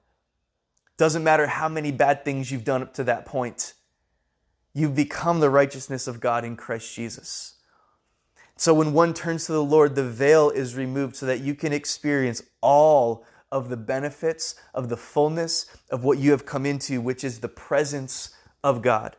Doesn't 0.96 1.24
matter 1.24 1.46
how 1.46 1.68
many 1.68 1.90
bad 1.90 2.24
things 2.24 2.52
you've 2.52 2.64
done 2.64 2.82
up 2.82 2.94
to 2.94 3.04
that 3.04 3.24
point, 3.24 3.74
you've 4.74 4.94
become 4.94 5.40
the 5.40 5.50
righteousness 5.50 6.06
of 6.06 6.20
God 6.20 6.44
in 6.44 6.56
Christ 6.56 6.94
Jesus. 6.94 7.54
So 8.56 8.74
when 8.74 8.92
one 8.92 9.14
turns 9.14 9.46
to 9.46 9.52
the 9.52 9.62
Lord, 9.62 9.94
the 9.94 10.04
veil 10.04 10.50
is 10.50 10.74
removed 10.74 11.14
so 11.16 11.26
that 11.26 11.40
you 11.40 11.54
can 11.54 11.72
experience 11.72 12.42
all 12.60 13.24
of 13.50 13.68
the 13.68 13.76
benefits 13.76 14.56
of 14.74 14.88
the 14.88 14.96
fullness 14.96 15.66
of 15.90 16.02
what 16.02 16.18
you 16.18 16.32
have 16.32 16.44
come 16.44 16.66
into, 16.66 17.00
which 17.00 17.22
is 17.22 17.38
the 17.38 17.48
presence 17.48 18.30
of 18.62 18.82
God. 18.82 19.16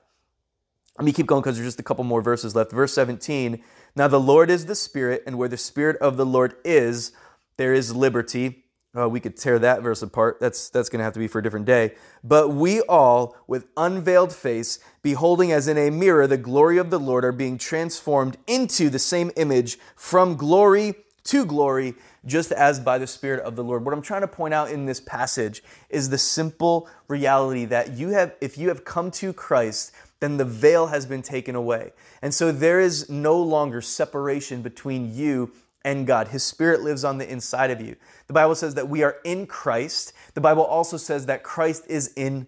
Let 1.00 1.06
me 1.06 1.14
keep 1.14 1.28
going 1.28 1.42
because 1.42 1.56
there's 1.56 1.68
just 1.68 1.80
a 1.80 1.84
couple 1.84 2.04
more 2.04 2.22
verses 2.22 2.58
left. 2.58 2.74
Verse 2.74 2.94
17 2.94 3.64
Now 3.96 4.10
the 4.10 4.20
Lord 4.20 4.50
is 4.50 4.66
the 4.66 4.76
Spirit, 4.76 5.24
and 5.26 5.38
where 5.38 5.48
the 5.48 5.56
Spirit 5.56 5.96
of 6.02 6.18
the 6.18 6.26
Lord 6.26 6.56
is, 6.66 7.14
there 7.56 7.74
is 7.74 7.96
liberty. 7.96 8.66
Uh, 8.98 9.08
we 9.08 9.22
could 9.22 9.38
tear 9.38 9.60
that 9.60 9.82
verse 9.82 10.02
apart. 10.02 10.40
That's, 10.42 10.70
that's 10.70 10.90
going 10.90 10.98
to 10.98 11.06
have 11.06 11.14
to 11.14 11.20
be 11.20 11.30
for 11.30 11.40
a 11.40 11.44
different 11.44 11.68
day. 11.68 11.94
But 12.22 12.50
we 12.50 12.82
all, 12.82 13.38
with 13.48 13.68
unveiled 13.78 14.34
face, 14.34 14.80
beholding 15.02 15.54
as 15.54 15.70
in 15.70 15.78
a 15.78 15.90
mirror 15.90 16.28
the 16.28 16.38
glory 16.38 16.78
of 16.78 16.90
the 16.90 17.00
Lord, 17.00 17.24
are 17.24 17.32
being 17.32 17.58
transformed 17.58 18.36
into 18.46 18.90
the 18.90 19.00
same 19.00 19.32
image 19.38 19.80
from 19.96 20.36
glory 20.36 20.96
to 21.26 21.46
glory, 21.46 21.94
just 22.26 22.52
as 22.52 22.80
by 22.80 22.98
the 22.98 23.08
Spirit 23.08 23.42
of 23.42 23.56
the 23.56 23.64
Lord. 23.64 23.86
What 23.86 23.94
I'm 23.94 24.02
trying 24.02 24.22
to 24.22 24.28
point 24.28 24.54
out 24.54 24.70
in 24.70 24.86
this 24.86 25.00
passage 25.00 25.64
is 25.90 26.10
the 26.10 26.18
simple 26.18 26.90
reality 27.08 27.64
that 27.66 27.94
you 27.94 28.10
have, 28.10 28.36
if 28.42 28.58
you 28.58 28.68
have 28.68 28.84
come 28.84 29.12
to 29.12 29.32
Christ, 29.32 29.94
then 30.20 30.38
the 30.38 30.46
veil 30.46 30.88
has 30.88 31.06
been 31.06 31.22
taken 31.22 31.56
away. 31.56 31.94
And 32.22 32.34
so 32.34 32.52
there 32.52 32.80
is 32.80 33.10
no 33.10 33.42
longer 33.42 33.82
separation 33.82 34.62
between 34.62 35.14
you 35.14 35.52
and 35.84 36.06
God. 36.06 36.30
His 36.30 36.44
Spirit 36.44 36.82
lives 36.82 37.04
on 37.04 37.18
the 37.18 37.30
inside 37.30 37.72
of 37.72 37.82
you. 37.82 37.96
The 38.28 38.34
Bible 38.34 38.56
says 38.56 38.76
that 38.76 38.90
we 38.90 39.04
are 39.04 39.18
in 39.24 39.48
Christ. 39.48 40.14
The 40.34 40.42
Bible 40.42 40.64
also 40.64 40.98
says 40.98 41.26
that 41.28 41.44
Christ 41.44 41.86
is 41.88 42.14
in 42.16 42.48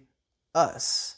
us. 0.54 1.16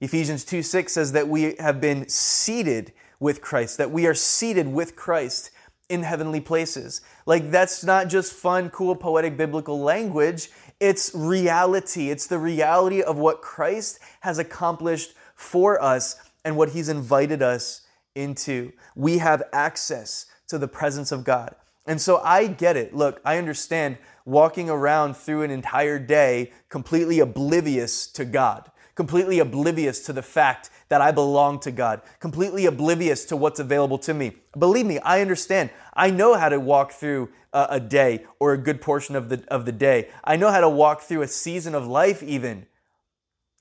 Ephesians 0.00 0.44
2 0.44 0.62
6 0.62 0.92
says 0.92 1.12
that 1.12 1.28
we 1.28 1.54
have 1.58 1.80
been 1.80 2.08
seated 2.08 2.92
with 3.20 3.40
Christ, 3.40 3.78
that 3.78 3.90
we 3.90 4.06
are 4.06 4.14
seated 4.14 4.72
with 4.72 4.96
Christ 4.96 5.50
in 5.88 6.02
heavenly 6.02 6.40
places. 6.40 7.02
Like, 7.26 7.50
that's 7.50 7.84
not 7.84 8.08
just 8.08 8.32
fun, 8.32 8.70
cool, 8.70 8.96
poetic 8.96 9.36
biblical 9.36 9.80
language. 9.80 10.50
It's 10.80 11.14
reality. 11.14 12.10
It's 12.10 12.26
the 12.26 12.38
reality 12.38 13.02
of 13.02 13.18
what 13.18 13.42
Christ 13.42 14.00
has 14.20 14.38
accomplished 14.38 15.12
for 15.42 15.82
us 15.82 16.16
and 16.44 16.56
what 16.56 16.70
he's 16.70 16.88
invited 16.88 17.42
us 17.42 17.82
into. 18.14 18.72
We 18.94 19.18
have 19.18 19.42
access 19.52 20.26
to 20.48 20.58
the 20.58 20.68
presence 20.68 21.12
of 21.12 21.24
God. 21.24 21.54
And 21.86 22.00
so 22.00 22.20
I 22.22 22.46
get 22.46 22.76
it. 22.76 22.94
Look, 22.94 23.20
I 23.24 23.38
understand 23.38 23.98
walking 24.24 24.70
around 24.70 25.16
through 25.16 25.42
an 25.42 25.50
entire 25.50 25.98
day 25.98 26.52
completely 26.68 27.18
oblivious 27.18 28.06
to 28.08 28.24
God, 28.24 28.70
completely 28.94 29.40
oblivious 29.40 30.04
to 30.06 30.12
the 30.12 30.22
fact 30.22 30.70
that 30.88 31.00
I 31.00 31.10
belong 31.10 31.58
to 31.60 31.72
God, 31.72 32.02
completely 32.20 32.66
oblivious 32.66 33.24
to 33.26 33.36
what's 33.36 33.58
available 33.58 33.98
to 33.98 34.14
me. 34.14 34.36
Believe 34.56 34.86
me, 34.86 35.00
I 35.00 35.20
understand. 35.20 35.70
I 35.94 36.10
know 36.10 36.34
how 36.34 36.50
to 36.50 36.60
walk 36.60 36.92
through 36.92 37.30
a, 37.52 37.66
a 37.70 37.80
day 37.80 38.26
or 38.38 38.52
a 38.52 38.58
good 38.58 38.80
portion 38.80 39.16
of 39.16 39.28
the, 39.28 39.44
of 39.48 39.64
the 39.64 39.72
day. 39.72 40.10
I 40.22 40.36
know 40.36 40.50
how 40.50 40.60
to 40.60 40.68
walk 40.68 41.00
through 41.00 41.22
a 41.22 41.28
season 41.28 41.74
of 41.74 41.86
life, 41.86 42.22
even 42.22 42.66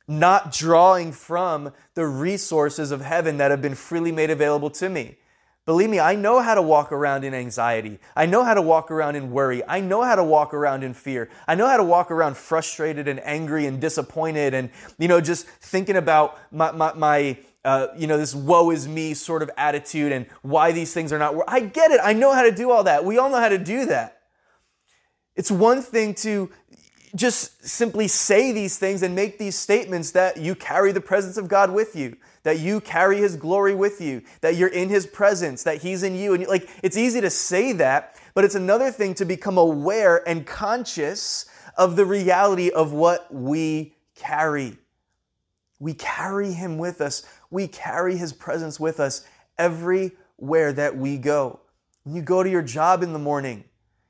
not 0.08 0.52
drawing 0.52 1.12
from 1.12 1.74
the 1.94 2.06
resources 2.06 2.92
of 2.92 3.02
heaven 3.02 3.38
that 3.38 3.52
have 3.52 3.62
been 3.62 3.76
freely 3.76 4.12
made 4.12 4.30
available 4.30 4.70
to 4.72 4.90
me. 4.90 5.18
Believe 5.66 5.92
me, 5.92 6.00
I 6.00 6.16
know 6.16 6.42
how 6.42 6.56
to 6.56 6.62
walk 6.62 6.92
around 6.92 7.24
in 7.24 7.36
anxiety. 7.36 8.00
I 8.16 8.26
know 8.26 8.44
how 8.44 8.56
to 8.56 8.62
walk 8.64 8.90
around 8.90 9.16
in 9.16 9.30
worry. 9.32 9.62
I 9.68 9.80
know 9.80 10.02
how 10.02 10.16
to 10.16 10.24
walk 10.24 10.56
around 10.56 10.84
in 10.84 10.96
fear. 10.96 11.30
I 11.48 11.54
know 11.54 11.68
how 11.68 11.78
to 11.78 11.84
walk 11.84 12.10
around 12.10 12.36
frustrated 12.36 13.08
and 13.08 13.22
angry 13.24 13.68
and 13.68 13.80
disappointed 13.80 14.56
and, 14.56 14.72
you 14.98 15.08
know, 15.08 15.22
just 15.22 15.46
thinking 15.46 15.98
about 15.98 16.38
my, 16.52 16.72
my, 16.72 16.94
my 16.94 17.38
uh, 17.64 17.88
you 17.96 18.08
know, 18.08 18.18
this 18.18 18.34
woe 18.34 18.72
is 18.72 18.88
me 18.88 19.14
sort 19.14 19.44
of 19.44 19.52
attitude 19.56 20.12
and 20.12 20.26
why 20.42 20.72
these 20.72 20.94
things 20.94 21.14
are 21.14 21.20
not. 21.20 21.36
I 21.48 21.60
get 21.60 21.92
it. 21.92 22.02
I 22.04 22.14
know 22.14 22.34
how 22.34 22.42
to 22.42 22.52
do 22.52 22.72
all 22.72 22.86
that. 22.86 23.06
We 23.06 23.20
all 23.20 23.30
know 23.30 23.40
how 23.40 23.50
to 23.50 23.60
do 23.60 23.86
that. 23.86 24.22
It's 25.36 25.52
one 25.52 25.84
thing 25.84 26.16
to 26.16 26.50
just 27.16 27.66
simply 27.66 28.08
say 28.08 28.52
these 28.52 28.78
things 28.78 29.04
and 29.04 29.16
make 29.16 29.38
these 29.38 29.58
statements 29.58 30.12
that 30.12 30.38
you 30.38 30.56
carry 30.56 30.92
the 30.92 31.02
presence 31.02 31.38
of 31.38 31.48
God 31.48 31.72
with 31.72 31.96
you, 31.96 32.16
that 32.44 32.60
you 32.60 32.80
carry 32.80 33.18
his 33.18 33.36
glory 33.36 33.76
with 33.76 34.00
you, 34.00 34.22
that 34.42 34.56
you're 34.56 34.70
in 34.70 34.90
his 34.90 35.06
presence, 35.06 35.64
that 35.64 35.82
he's 35.82 36.04
in 36.04 36.16
you. 36.16 36.34
And 36.34 36.48
like 36.48 36.70
it's 36.82 36.98
easy 36.98 37.22
to 37.22 37.30
say 37.30 37.74
that, 37.74 38.16
but 38.34 38.46
it's 38.46 38.56
another 38.56 38.92
thing 38.92 39.14
to 39.16 39.26
become 39.26 39.58
aware 39.58 40.28
and 40.28 40.46
conscious 40.46 41.46
of 41.78 41.96
the 41.96 42.06
reality 42.06 42.70
of 42.70 42.94
what 42.94 43.34
we 43.34 43.94
carry. 44.16 44.78
We 45.80 45.94
carry 45.94 46.54
him 46.54 46.78
with 46.78 47.02
us. 47.02 47.24
We 47.50 47.68
carry 47.68 48.16
his 48.16 48.34
presence 48.34 48.80
with 48.80 49.00
us 49.00 49.26
everywhere 49.58 50.74
that 50.74 50.96
we 50.96 51.18
go. 51.18 51.60
When 52.04 52.16
you 52.16 52.22
go 52.22 52.44
to 52.44 52.50
your 52.50 52.62
job 52.62 53.04
in 53.04 53.14
the 53.14 53.20
morning, 53.20 53.66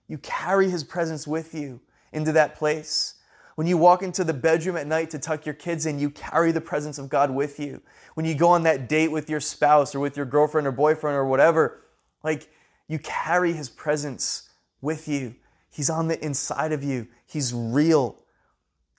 you 0.07 0.17
carry 0.17 0.69
his 0.69 0.83
presence 0.83 1.25
with 1.25 1.53
you 1.53 1.79
into 2.11 2.31
that 2.31 2.55
place. 2.55 3.15
When 3.55 3.67
you 3.67 3.77
walk 3.77 4.01
into 4.01 4.23
the 4.23 4.33
bedroom 4.33 4.77
at 4.77 4.87
night 4.87 5.09
to 5.11 5.19
tuck 5.19 5.45
your 5.45 5.55
kids 5.55 5.85
in, 5.85 5.99
you 5.99 6.09
carry 6.09 6.51
the 6.51 6.61
presence 6.61 6.97
of 6.97 7.09
God 7.09 7.31
with 7.31 7.59
you. 7.59 7.81
When 8.13 8.25
you 8.25 8.35
go 8.35 8.49
on 8.49 8.63
that 8.63 8.89
date 8.89 9.11
with 9.11 9.29
your 9.29 9.39
spouse 9.39 9.93
or 9.93 9.99
with 9.99 10.17
your 10.17 10.25
girlfriend 10.25 10.67
or 10.67 10.71
boyfriend 10.71 11.15
or 11.15 11.25
whatever, 11.25 11.81
like 12.23 12.49
you 12.87 12.99
carry 12.99 13.53
his 13.53 13.69
presence 13.69 14.49
with 14.81 15.07
you. 15.07 15.35
He's 15.69 15.89
on 15.89 16.07
the 16.07 16.23
inside 16.23 16.73
of 16.73 16.83
you. 16.83 17.07
He's 17.25 17.53
real. 17.53 18.17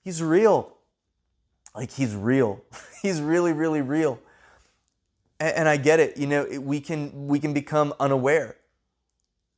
He's 0.02 0.23
real. 0.23 0.76
Like 1.75 1.90
he's 1.90 2.14
real. 2.14 2.62
he's 3.02 3.21
really, 3.21 3.52
really 3.52 3.83
real. 3.83 4.19
And, 5.38 5.57
and, 5.57 5.69
I 5.69 5.76
get 5.76 6.00
it. 6.00 6.16
You 6.16 6.26
know, 6.26 6.45
it, 6.45 6.62
we 6.62 6.81
can 6.81 7.26
we 7.26 7.38
can 7.38 7.52
become 7.52 7.92
unaware. 8.00 8.57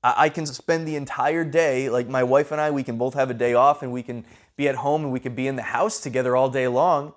I 0.06 0.28
can 0.28 0.44
spend 0.44 0.86
the 0.86 0.96
entire 0.96 1.46
day, 1.46 1.88
like 1.88 2.08
my 2.08 2.22
wife 2.22 2.52
and 2.52 2.60
I, 2.60 2.70
we 2.70 2.82
can 2.82 2.98
both 2.98 3.14
have 3.14 3.30
a 3.30 3.34
day 3.34 3.54
off 3.54 3.82
and 3.82 3.90
we 3.90 4.02
can 4.02 4.26
be 4.54 4.68
at 4.68 4.74
home 4.74 5.02
and 5.02 5.10
we 5.10 5.18
can 5.18 5.34
be 5.34 5.46
in 5.46 5.56
the 5.56 5.62
house 5.62 5.98
together 5.98 6.36
all 6.36 6.50
day 6.50 6.68
long. 6.68 7.14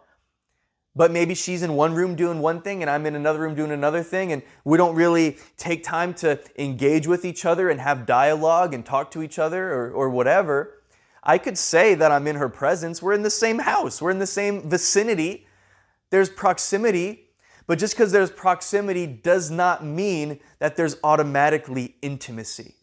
But 0.96 1.12
maybe 1.12 1.36
she's 1.36 1.64
in 1.64 1.74
one 1.74 1.94
room 1.94 2.16
doing 2.16 2.40
one 2.40 2.62
thing 2.62 2.82
and 2.82 2.90
I'm 2.90 3.06
in 3.06 3.14
another 3.14 3.40
room 3.42 3.56
doing 3.56 3.72
another 3.72 4.04
thing, 4.04 4.32
and 4.32 4.42
we 4.64 4.78
don't 4.78 4.96
really 4.96 5.38
take 5.58 5.84
time 5.84 6.14
to 6.16 6.40
engage 6.58 7.08
with 7.08 7.26
each 7.26 7.44
other 7.44 7.70
and 7.70 7.82
have 7.82 8.06
dialogue 8.06 8.74
and 8.74 8.86
talk 8.86 9.12
to 9.12 9.22
each 9.22 9.38
other 9.38 9.74
or, 9.74 9.92
or 9.92 10.10
whatever. 10.10 10.82
I 11.22 11.38
could 11.40 11.58
say 11.58 11.94
that 11.94 12.10
I'm 12.10 12.26
in 12.26 12.38
her 12.38 12.48
presence. 12.48 13.02
We're 13.02 13.14
in 13.14 13.24
the 13.24 13.30
same 13.30 13.60
house, 13.60 14.02
we're 14.02 14.12
in 14.12 14.20
the 14.20 14.26
same 14.26 14.70
vicinity. 14.70 15.46
There's 16.10 16.30
proximity, 16.30 17.32
but 17.68 17.80
just 17.80 17.96
because 17.96 18.14
there's 18.14 18.32
proximity 18.32 19.06
does 19.06 19.52
not 19.52 19.84
mean 19.84 20.40
that 20.60 20.78
there's 20.78 20.96
automatically 21.04 21.96
intimacy. 22.02 22.77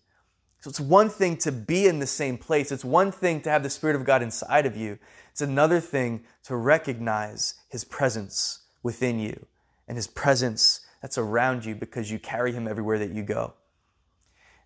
So 0.64 0.70
it's 0.70 0.80
one 0.80 1.10
thing 1.10 1.36
to 1.40 1.52
be 1.52 1.86
in 1.86 1.98
the 1.98 2.06
same 2.06 2.38
place, 2.38 2.72
it's 2.72 2.86
one 2.86 3.12
thing 3.12 3.42
to 3.42 3.50
have 3.50 3.62
the 3.62 3.68
Spirit 3.68 3.96
of 3.96 4.06
God 4.06 4.22
inside 4.22 4.64
of 4.64 4.78
you. 4.78 4.98
It's 5.30 5.42
another 5.42 5.78
thing 5.78 6.24
to 6.44 6.56
recognize 6.56 7.56
His 7.68 7.84
presence 7.84 8.60
within 8.82 9.18
you 9.18 9.44
and 9.86 9.98
His 9.98 10.06
presence 10.06 10.80
that's 11.02 11.18
around 11.18 11.66
you 11.66 11.74
because 11.74 12.10
you 12.10 12.18
carry 12.18 12.52
Him 12.52 12.66
everywhere 12.66 12.98
that 12.98 13.10
you 13.10 13.22
go. 13.22 13.52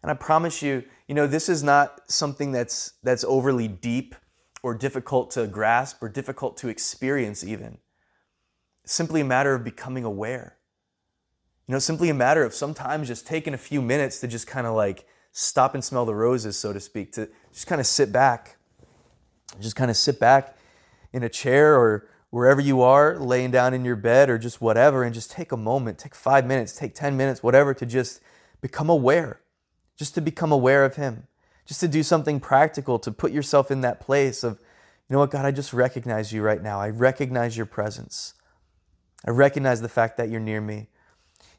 And 0.00 0.08
I 0.12 0.14
promise 0.14 0.62
you, 0.62 0.84
you 1.08 1.16
know, 1.16 1.26
this 1.26 1.48
is 1.48 1.64
not 1.64 2.00
something 2.08 2.52
that's, 2.52 2.92
that's 3.02 3.24
overly 3.24 3.66
deep 3.66 4.14
or 4.62 4.74
difficult 4.74 5.32
to 5.32 5.48
grasp 5.48 6.00
or 6.00 6.08
difficult 6.08 6.56
to 6.58 6.68
experience, 6.68 7.42
even. 7.42 7.78
It's 8.84 8.94
simply 8.94 9.22
a 9.22 9.24
matter 9.24 9.52
of 9.52 9.64
becoming 9.64 10.04
aware. 10.04 10.58
You 11.66 11.72
know, 11.72 11.80
simply 11.80 12.08
a 12.08 12.14
matter 12.14 12.44
of 12.44 12.54
sometimes 12.54 13.08
just 13.08 13.26
taking 13.26 13.52
a 13.52 13.58
few 13.58 13.82
minutes 13.82 14.20
to 14.20 14.28
just 14.28 14.46
kind 14.46 14.64
of 14.64 14.76
like 14.76 15.04
stop 15.38 15.74
and 15.74 15.84
smell 15.84 16.04
the 16.04 16.14
roses, 16.14 16.58
so 16.58 16.72
to 16.72 16.80
speak, 16.80 17.12
to 17.12 17.28
just 17.52 17.66
kind 17.66 17.80
of 17.80 17.86
sit 17.86 18.10
back. 18.10 18.56
Just 19.60 19.76
kind 19.76 19.90
of 19.90 19.96
sit 19.96 20.18
back 20.18 20.58
in 21.12 21.22
a 21.22 21.28
chair 21.28 21.78
or 21.78 22.08
wherever 22.30 22.60
you 22.60 22.82
are, 22.82 23.16
laying 23.18 23.50
down 23.50 23.72
in 23.72 23.84
your 23.84 23.96
bed 23.96 24.28
or 24.28 24.36
just 24.36 24.60
whatever, 24.60 25.04
and 25.04 25.14
just 25.14 25.30
take 25.30 25.52
a 25.52 25.56
moment, 25.56 25.98
take 25.98 26.14
five 26.14 26.44
minutes, 26.44 26.76
take 26.76 26.94
10 26.94 27.16
minutes, 27.16 27.42
whatever, 27.42 27.72
to 27.72 27.86
just 27.86 28.20
become 28.60 28.90
aware, 28.90 29.40
just 29.96 30.14
to 30.14 30.20
become 30.20 30.50
aware 30.50 30.84
of 30.84 30.96
Him, 30.96 31.28
just 31.64 31.80
to 31.80 31.88
do 31.88 32.02
something 32.02 32.40
practical, 32.40 32.98
to 32.98 33.12
put 33.12 33.30
yourself 33.30 33.70
in 33.70 33.80
that 33.82 34.00
place 34.00 34.42
of, 34.42 34.58
you 35.08 35.14
know 35.14 35.20
what, 35.20 35.30
God, 35.30 35.46
I 35.46 35.52
just 35.52 35.72
recognize 35.72 36.32
you 36.32 36.42
right 36.42 36.62
now. 36.62 36.80
I 36.80 36.90
recognize 36.90 37.56
your 37.56 37.66
presence. 37.66 38.34
I 39.24 39.30
recognize 39.30 39.80
the 39.80 39.88
fact 39.88 40.16
that 40.18 40.28
you're 40.28 40.40
near 40.40 40.60
me. 40.60 40.88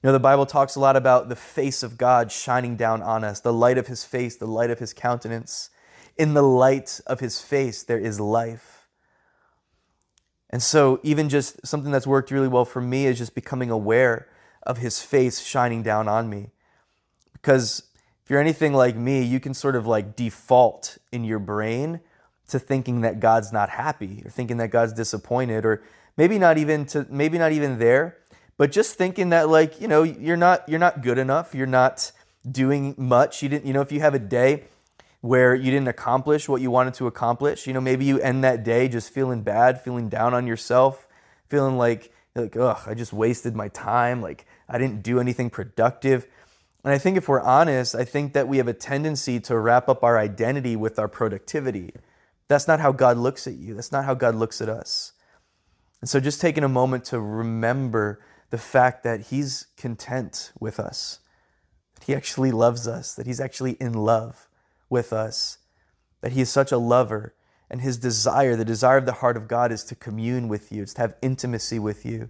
You 0.01 0.07
know, 0.07 0.13
the 0.13 0.19
Bible 0.19 0.45
talks 0.45 0.75
a 0.75 0.79
lot 0.79 0.95
about 0.95 1.27
the 1.27 1.35
face 1.35 1.83
of 1.83 1.97
God 1.97 2.31
shining 2.31 2.77
down 2.77 3.01
on 3.01 3.25
us, 3.25 3.41
the 3.41 3.51
light 3.51 3.77
of 3.77 3.87
his 3.87 4.05
face, 4.05 4.37
the 4.37 4.47
light 4.47 4.69
of 4.69 4.79
his 4.79 4.93
countenance. 4.93 5.69
In 6.17 6.33
the 6.33 6.41
light 6.41 7.01
of 7.05 7.19
his 7.19 7.41
face, 7.41 7.83
there 7.83 7.99
is 7.99 8.17
life. 8.17 8.87
And 10.49 10.63
so, 10.63 11.01
even 11.03 11.27
just 11.27 11.67
something 11.67 11.91
that's 11.91 12.07
worked 12.07 12.31
really 12.31 12.47
well 12.47 12.63
for 12.63 12.81
me 12.81 13.07
is 13.07 13.17
just 13.17 13.35
becoming 13.35 13.69
aware 13.69 14.27
of 14.63 14.77
his 14.77 15.01
face 15.01 15.41
shining 15.41 15.83
down 15.83 16.07
on 16.07 16.29
me. 16.29 16.51
Because 17.33 17.83
if 18.23 18.29
you're 18.29 18.39
anything 18.39 18.73
like 18.73 18.95
me, 18.95 19.21
you 19.21 19.41
can 19.41 19.53
sort 19.53 19.75
of 19.75 19.85
like 19.85 20.15
default 20.15 20.97
in 21.11 21.25
your 21.25 21.39
brain 21.39 21.99
to 22.47 22.57
thinking 22.57 23.01
that 23.01 23.19
God's 23.19 23.51
not 23.51 23.69
happy 23.71 24.23
or 24.25 24.31
thinking 24.31 24.57
that 24.57 24.69
God's 24.69 24.93
disappointed 24.93 25.65
or 25.65 25.83
maybe 26.17 26.39
not 26.39 26.57
even 26.57 26.85
to 26.87 27.05
maybe 27.09 27.37
not 27.37 27.51
even 27.51 27.79
there 27.79 28.17
but 28.59 28.73
just 28.73 28.95
thinking 28.95 29.29
that 29.29 29.49
like 29.49 29.81
you 29.81 29.87
know 29.87 30.03
you're 30.03 30.37
not 30.37 30.67
you're 30.69 30.79
not 30.79 31.01
good 31.01 31.17
enough 31.17 31.55
you're 31.55 31.65
not 31.65 32.11
doing 32.49 32.93
much 32.97 33.41
you 33.41 33.49
didn't 33.49 33.65
you 33.65 33.73
know 33.73 33.81
if 33.81 33.91
you 33.91 34.01
have 34.01 34.13
a 34.13 34.19
day 34.19 34.65
where 35.21 35.55
you 35.55 35.71
didn't 35.71 35.87
accomplish 35.87 36.47
what 36.47 36.61
you 36.61 36.69
wanted 36.69 36.93
to 36.93 37.07
accomplish 37.07 37.65
you 37.65 37.73
know 37.73 37.81
maybe 37.81 38.05
you 38.05 38.19
end 38.19 38.43
that 38.43 38.63
day 38.63 38.87
just 38.87 39.11
feeling 39.11 39.41
bad 39.41 39.81
feeling 39.81 40.09
down 40.09 40.35
on 40.35 40.45
yourself 40.45 41.07
feeling 41.47 41.77
like 41.77 42.13
like 42.35 42.55
ugh 42.55 42.81
i 42.85 42.93
just 42.93 43.13
wasted 43.13 43.55
my 43.55 43.69
time 43.69 44.21
like 44.21 44.45
i 44.67 44.77
didn't 44.77 45.01
do 45.01 45.19
anything 45.19 45.49
productive. 45.49 46.27
And 46.83 46.93
i 46.93 46.97
think 46.97 47.17
if 47.17 47.27
we're 47.27 47.41
honest 47.41 47.95
i 47.95 48.03
think 48.03 48.33
that 48.33 48.47
we 48.47 48.57
have 48.57 48.67
a 48.67 48.73
tendency 48.73 49.39
to 49.41 49.57
wrap 49.57 49.89
up 49.89 50.03
our 50.03 50.19
identity 50.19 50.75
with 50.75 50.99
our 50.99 51.07
productivity. 51.07 51.93
That's 52.47 52.67
not 52.67 52.79
how 52.79 52.91
god 52.91 53.17
looks 53.17 53.45
at 53.47 53.53
you. 53.53 53.75
That's 53.75 53.91
not 53.91 54.05
how 54.05 54.15
god 54.15 54.33
looks 54.33 54.59
at 54.59 54.69
us. 54.69 55.11
And 56.01 56.09
so 56.09 56.19
just 56.19 56.41
taking 56.41 56.63
a 56.63 56.69
moment 56.69 57.03
to 57.05 57.19
remember 57.19 58.21
the 58.49 58.57
fact 58.57 59.03
that 59.03 59.27
He's 59.27 59.67
content 59.77 60.51
with 60.59 60.79
us, 60.79 61.19
that 61.95 62.05
He 62.05 62.15
actually 62.15 62.51
loves 62.51 62.87
us, 62.87 63.13
that 63.15 63.27
He's 63.27 63.39
actually 63.39 63.73
in 63.73 63.93
love 63.93 64.47
with 64.89 65.13
us, 65.13 65.59
that 66.21 66.31
He 66.31 66.41
is 66.41 66.49
such 66.49 66.71
a 66.71 66.77
lover. 66.77 67.35
And 67.69 67.81
His 67.81 67.97
desire, 67.97 68.55
the 68.55 68.65
desire 68.65 68.97
of 68.97 69.05
the 69.05 69.13
heart 69.13 69.37
of 69.37 69.47
God, 69.47 69.71
is 69.71 69.83
to 69.85 69.95
commune 69.95 70.47
with 70.47 70.71
you, 70.71 70.81
it's 70.81 70.95
to 70.95 71.01
have 71.01 71.15
intimacy 71.21 71.77
with 71.77 72.05
you, 72.05 72.29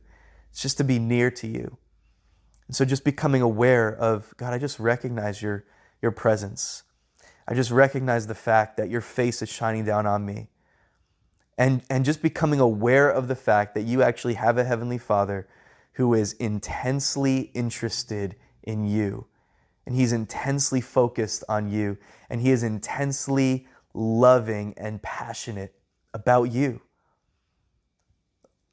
It's 0.51 0.61
just 0.61 0.77
to 0.77 0.83
be 0.83 0.99
near 0.99 1.31
to 1.31 1.47
you. 1.47 1.77
And 2.67 2.75
so 2.75 2.85
just 2.85 3.03
becoming 3.03 3.41
aware 3.41 3.89
of, 3.89 4.33
God, 4.38 4.53
I 4.53 4.59
just 4.59 4.79
recognize 4.79 5.41
your, 5.41 5.65
your 6.01 6.11
presence. 6.11 6.83
I 7.47 7.55
just 7.55 7.71
recognize 7.71 8.27
the 8.27 8.35
fact 8.35 8.77
that 8.77 8.89
your 8.89 9.01
face 9.01 9.41
is 9.41 9.49
shining 9.49 9.85
down 9.85 10.05
on 10.05 10.23
me. 10.23 10.49
And, 11.57 11.81
and 11.89 12.05
just 12.05 12.21
becoming 12.21 12.59
aware 12.59 13.09
of 13.09 13.27
the 13.27 13.35
fact 13.35 13.73
that 13.73 13.81
you 13.81 14.03
actually 14.03 14.35
have 14.35 14.57
a 14.59 14.63
Heavenly 14.63 14.99
Father 14.99 15.47
who 16.00 16.13
is 16.13 16.32
intensely 16.36 17.51
interested 17.53 18.34
in 18.63 18.86
you. 18.86 19.27
And 19.86 19.94
He's 19.94 20.13
intensely 20.13 20.79
focused 20.79 21.44
on 21.50 21.70
you. 21.70 21.98
And 22.29 22.39
He 22.39 22.51
is 22.51 22.63
intensely 22.63 23.68
loving 23.94 24.74
and 24.77 25.01
passionate 25.01 25.75
about 26.13 26.53
you. 26.53 26.79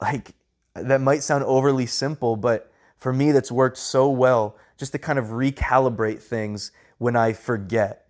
Like, 0.00 0.36
that 0.76 1.00
might 1.00 1.24
sound 1.24 1.42
overly 1.42 1.84
simple, 1.86 2.36
but 2.36 2.70
for 2.96 3.12
me, 3.12 3.32
that's 3.32 3.50
worked 3.50 3.78
so 3.78 4.08
well 4.08 4.56
just 4.78 4.92
to 4.92 4.98
kind 4.98 5.18
of 5.18 5.24
recalibrate 5.26 6.22
things 6.22 6.70
when 6.98 7.16
I 7.16 7.32
forget 7.32 8.06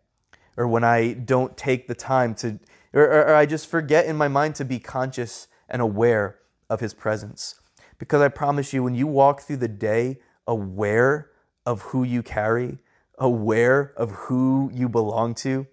or 0.59 0.69
when 0.69 0.85
I 0.85 1.15
don't 1.15 1.57
take 1.57 1.89
the 1.89 1.95
time 1.95 2.35
to, 2.35 2.61
or, 2.93 3.05
or, 3.05 3.35
I 3.35 3.47
just 3.47 3.67
forget 3.67 4.05
in 4.05 4.17
my 4.17 4.29
mind 4.29 4.57
to 4.57 4.65
be 4.67 4.79
conscious 4.79 5.49
and 5.71 5.81
aware 5.81 6.37
of 6.69 6.81
His 6.81 6.93
presence. 6.93 7.61
Because 7.99 8.21
I 8.21 8.29
promise 8.29 8.73
you, 8.73 8.83
when 8.83 8.95
you 8.95 9.07
walk 9.07 9.41
through 9.41 9.59
the 9.59 9.69
day 9.69 10.19
aware 10.47 11.31
of 11.65 11.83
who 11.83 12.03
you 12.03 12.23
carry, 12.23 12.79
aware 13.19 13.93
of 13.97 14.11
who 14.13 14.71
you 14.73 14.89
belong 14.89 15.35
to, 15.37 15.67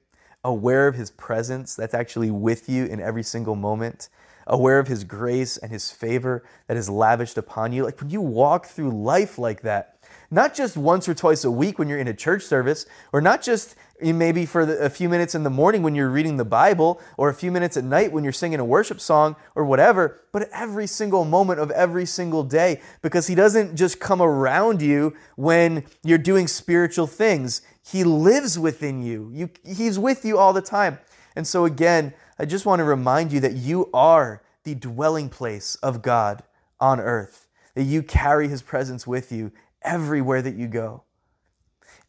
aware 0.44 0.88
of 0.88 0.96
His 0.96 1.12
presence 1.12 1.76
that's 1.76 1.94
actually 1.94 2.32
with 2.32 2.68
you 2.70 2.86
in 2.86 3.00
every 3.00 3.24
single 3.24 3.56
moment, 3.56 4.10
aware 4.48 4.80
of 4.80 4.88
His 4.88 5.04
grace 5.04 5.58
and 5.58 5.72
His 5.72 5.92
favor 5.92 6.44
that 6.68 6.78
is 6.78 6.90
lavished 6.90 7.38
upon 7.38 7.74
you. 7.74 7.84
Like 7.84 8.00
when 8.00 8.10
you 8.10 8.22
walk 8.22 8.66
through 8.66 8.92
life 8.92 9.38
like 9.38 9.62
that, 9.62 10.00
not 10.32 10.54
just 10.54 10.76
once 10.78 11.08
or 11.08 11.14
twice 11.14 11.44
a 11.44 11.52
week 11.52 11.78
when 11.78 11.88
you're 11.88 12.00
in 12.00 12.08
a 12.08 12.14
church 12.14 12.44
service, 12.44 12.86
or 13.12 13.22
not 13.22 13.42
just 13.42 13.76
maybe 14.12 14.46
for 14.46 14.66
the, 14.66 14.78
a 14.80 14.90
few 14.90 15.08
minutes 15.08 15.36
in 15.36 15.44
the 15.44 15.50
morning 15.50 15.84
when 15.84 15.96
you're 15.96 16.10
reading 16.10 16.36
the 16.38 16.44
Bible, 16.44 17.00
or 17.16 17.30
a 17.30 17.34
few 17.34 17.52
minutes 17.52 17.78
at 17.78 17.84
night 17.86 18.12
when 18.12 18.24
you're 18.24 18.34
singing 18.34 18.60
a 18.60 18.66
worship 18.66 19.00
song, 19.00 19.36
or 19.56 19.64
whatever, 19.64 20.20
but 20.32 20.50
every 20.52 20.88
single 20.88 21.24
moment 21.24 21.60
of 21.60 21.72
every 21.72 22.06
single 22.06 22.44
day, 22.44 22.82
because 23.02 23.28
He 23.28 23.36
doesn't 23.36 23.78
just 23.78 24.00
come 24.00 24.22
around 24.22 24.82
you 24.82 25.16
when 25.38 25.86
you're 26.04 26.18
doing 26.18 26.48
spiritual 26.48 27.08
things. 27.08 27.62
He 27.86 28.04
lives 28.04 28.60
within 28.60 29.02
you. 29.04 29.30
you 29.32 29.50
he's 29.64 29.98
with 30.00 30.26
you 30.26 30.38
all 30.38 30.52
the 30.52 30.62
time. 30.62 31.00
And 31.36 31.48
so, 31.48 31.66
again, 31.66 32.14
I 32.40 32.46
just 32.46 32.66
want 32.66 32.80
to 32.80 32.84
remind 32.84 33.32
you 33.32 33.40
that 33.40 33.54
you 33.54 33.90
are 33.94 34.42
the 34.64 34.76
dwelling 34.76 35.30
place 35.30 35.76
of 35.76 36.02
God 36.02 36.44
on 36.80 37.00
earth, 37.00 37.48
that 37.76 37.84
you 37.84 38.04
carry 38.04 38.48
His 38.48 38.62
presence 38.62 39.06
with 39.06 39.32
you 39.32 39.52
everywhere 39.82 40.42
that 40.42 40.56
you 40.56 40.68
go, 40.68 41.04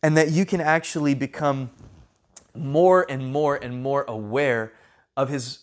and 0.05 0.19
that 0.19 0.31
you 0.31 0.45
can 0.45 0.61
actually 0.61 1.15
become 1.15 1.71
more 2.55 3.07
and 3.09 3.33
more 3.33 3.57
and 3.57 3.83
more 3.83 4.05
aware 4.07 4.75
of 5.17 5.31
His 5.31 5.61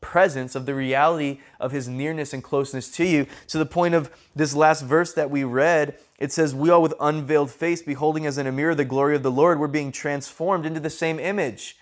presence, 0.00 0.54
of 0.54 0.64
the 0.64 0.76
reality 0.76 1.40
of 1.58 1.72
His 1.72 1.88
nearness 1.88 2.32
and 2.32 2.40
closeness 2.40 2.88
to 2.92 3.04
you, 3.04 3.26
to 3.48 3.58
the 3.58 3.66
point 3.66 3.94
of 3.94 4.08
this 4.32 4.54
last 4.54 4.82
verse 4.82 5.12
that 5.14 5.28
we 5.28 5.42
read. 5.42 5.98
It 6.20 6.30
says, 6.30 6.54
We 6.54 6.70
all 6.70 6.82
with 6.82 6.94
unveiled 7.00 7.50
face, 7.50 7.82
beholding 7.82 8.26
as 8.26 8.38
in 8.38 8.46
a 8.46 8.52
mirror 8.52 8.76
the 8.76 8.84
glory 8.84 9.16
of 9.16 9.24
the 9.24 9.30
Lord, 9.32 9.58
we're 9.58 9.66
being 9.66 9.90
transformed 9.90 10.66
into 10.66 10.78
the 10.78 10.88
same 10.88 11.18
image. 11.18 11.76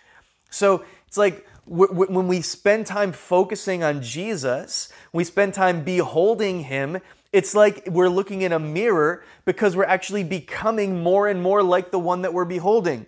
So 0.49 0.87
it's 1.07 1.19
like 1.19 1.47
when 1.67 2.27
we 2.27 2.41
spend 2.41 2.87
time 2.87 3.13
focusing 3.13 3.83
on 3.83 4.01
Jesus, 4.01 4.91
we 5.13 5.25
spend 5.25 5.53
time 5.53 5.85
beholding 5.85 6.61
Him, 6.61 7.03
it's 7.33 7.55
like 7.55 7.87
we're 7.87 8.09
looking 8.09 8.43
in 8.43 8.53
a 8.53 8.59
mirror 8.59 9.25
because 9.45 9.77
we're 9.77 9.85
actually 9.85 10.25
becoming 10.25 11.03
more 11.03 11.29
and 11.29 11.43
more 11.43 11.63
like 11.63 11.91
the 11.91 11.99
one 11.99 12.23
that 12.23 12.33
we're 12.33 12.45
beholding. 12.45 13.07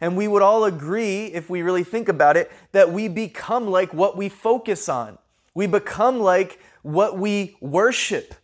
And 0.00 0.16
we 0.16 0.28
would 0.28 0.42
all 0.42 0.64
agree, 0.64 1.26
if 1.26 1.50
we 1.50 1.62
really 1.62 1.84
think 1.84 2.08
about 2.08 2.36
it, 2.36 2.50
that 2.72 2.92
we 2.92 3.08
become 3.08 3.66
like 3.68 3.92
what 3.92 4.16
we 4.16 4.28
focus 4.28 4.88
on. 4.88 5.18
We 5.54 5.66
become 5.66 6.20
like 6.20 6.60
what 6.82 7.18
we 7.18 7.56
worship. 7.60 8.34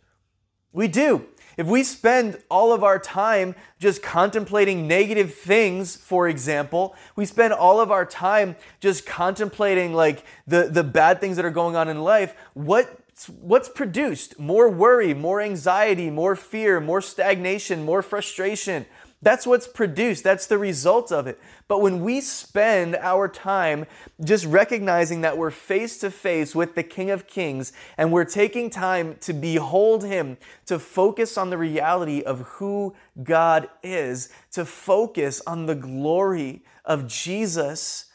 We 0.73 0.87
do. 0.87 1.25
If 1.57 1.67
we 1.67 1.83
spend 1.83 2.37
all 2.51 2.73
of 2.73 2.83
our 2.83 2.99
time 2.99 3.55
just 3.79 4.03
contemplating 4.03 4.87
negative 4.87 5.33
things, 5.33 5.95
for 5.95 6.27
example, 6.27 6.95
we 7.15 7.25
spend 7.25 7.53
all 7.53 7.79
of 7.79 7.91
our 7.91 8.05
time 8.05 8.57
just 8.81 9.05
contemplating 9.05 9.93
like 9.93 10.25
the, 10.45 10.67
the 10.69 10.83
bad 10.83 11.21
things 11.21 11.37
that 11.37 11.45
are 11.45 11.51
going 11.51 11.77
on 11.77 11.87
in 11.87 12.03
life, 12.03 12.35
what 12.53 12.99
what's 13.27 13.69
produced? 13.69 14.37
More 14.39 14.69
worry, 14.69 15.13
more 15.13 15.41
anxiety, 15.41 16.09
more 16.09 16.35
fear, 16.35 16.79
more 16.79 17.01
stagnation, 17.01 17.85
more 17.85 18.01
frustration. 18.01 18.85
That's 19.21 19.47
what's 19.47 19.67
produced. 19.67 20.23
That's 20.23 20.45
the 20.45 20.57
result 20.57 21.11
of 21.11 21.25
it. 21.25 21.39
But 21.67 21.81
when 21.81 22.01
we 22.01 22.21
spend 22.21 22.95
our 22.97 23.27
time 23.27 23.85
just 24.23 24.45
recognizing 24.45 25.21
that 25.21 25.37
we're 25.37 25.49
face 25.49 25.97
to 25.99 26.11
face 26.11 26.53
with 26.53 26.75
the 26.75 26.83
King 26.83 27.09
of 27.09 27.25
Kings 27.25 27.73
and 27.97 28.11
we're 28.11 28.25
taking 28.25 28.69
time 28.69 29.15
to 29.21 29.33
behold 29.33 30.03
Him, 30.03 30.37
to 30.67 30.77
focus 30.77 31.37
on 31.37 31.49
the 31.49 31.57
reality 31.57 32.21
of 32.21 32.41
who 32.41 32.95
God 33.23 33.67
is, 33.81 34.29
to 34.51 34.63
focus 34.63 35.41
on 35.47 35.65
the 35.65 35.75
glory 35.75 36.63
of 36.83 37.07
Jesus, 37.07 38.05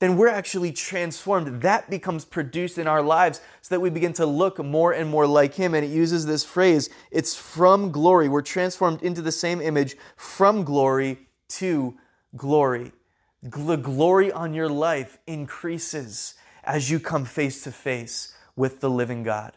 then 0.00 0.16
we're 0.16 0.28
actually 0.28 0.72
transformed. 0.72 1.62
That 1.62 1.88
becomes 1.88 2.24
produced 2.24 2.78
in 2.78 2.86
our 2.86 3.02
lives 3.02 3.40
so 3.60 3.74
that 3.74 3.80
we 3.80 3.90
begin 3.90 4.14
to 4.14 4.26
look 4.26 4.58
more 4.58 4.92
and 4.92 5.08
more 5.08 5.26
like 5.26 5.54
Him. 5.54 5.74
And 5.74 5.84
it 5.84 5.90
uses 5.90 6.26
this 6.26 6.42
phrase 6.42 6.90
it's 7.10 7.36
from 7.36 7.92
glory. 7.92 8.28
We're 8.28 8.42
transformed 8.42 9.02
into 9.02 9.22
the 9.22 9.32
same 9.32 9.60
image 9.60 9.96
from 10.16 10.64
glory 10.64 11.28
to 11.50 11.94
glory. 12.36 12.92
The 13.42 13.76
glory 13.76 14.32
on 14.32 14.52
your 14.54 14.68
life 14.68 15.18
increases 15.26 16.34
as 16.64 16.90
you 16.90 16.98
come 16.98 17.24
face 17.24 17.62
to 17.64 17.72
face 17.72 18.34
with 18.56 18.80
the 18.80 18.90
living 18.90 19.22
God. 19.22 19.52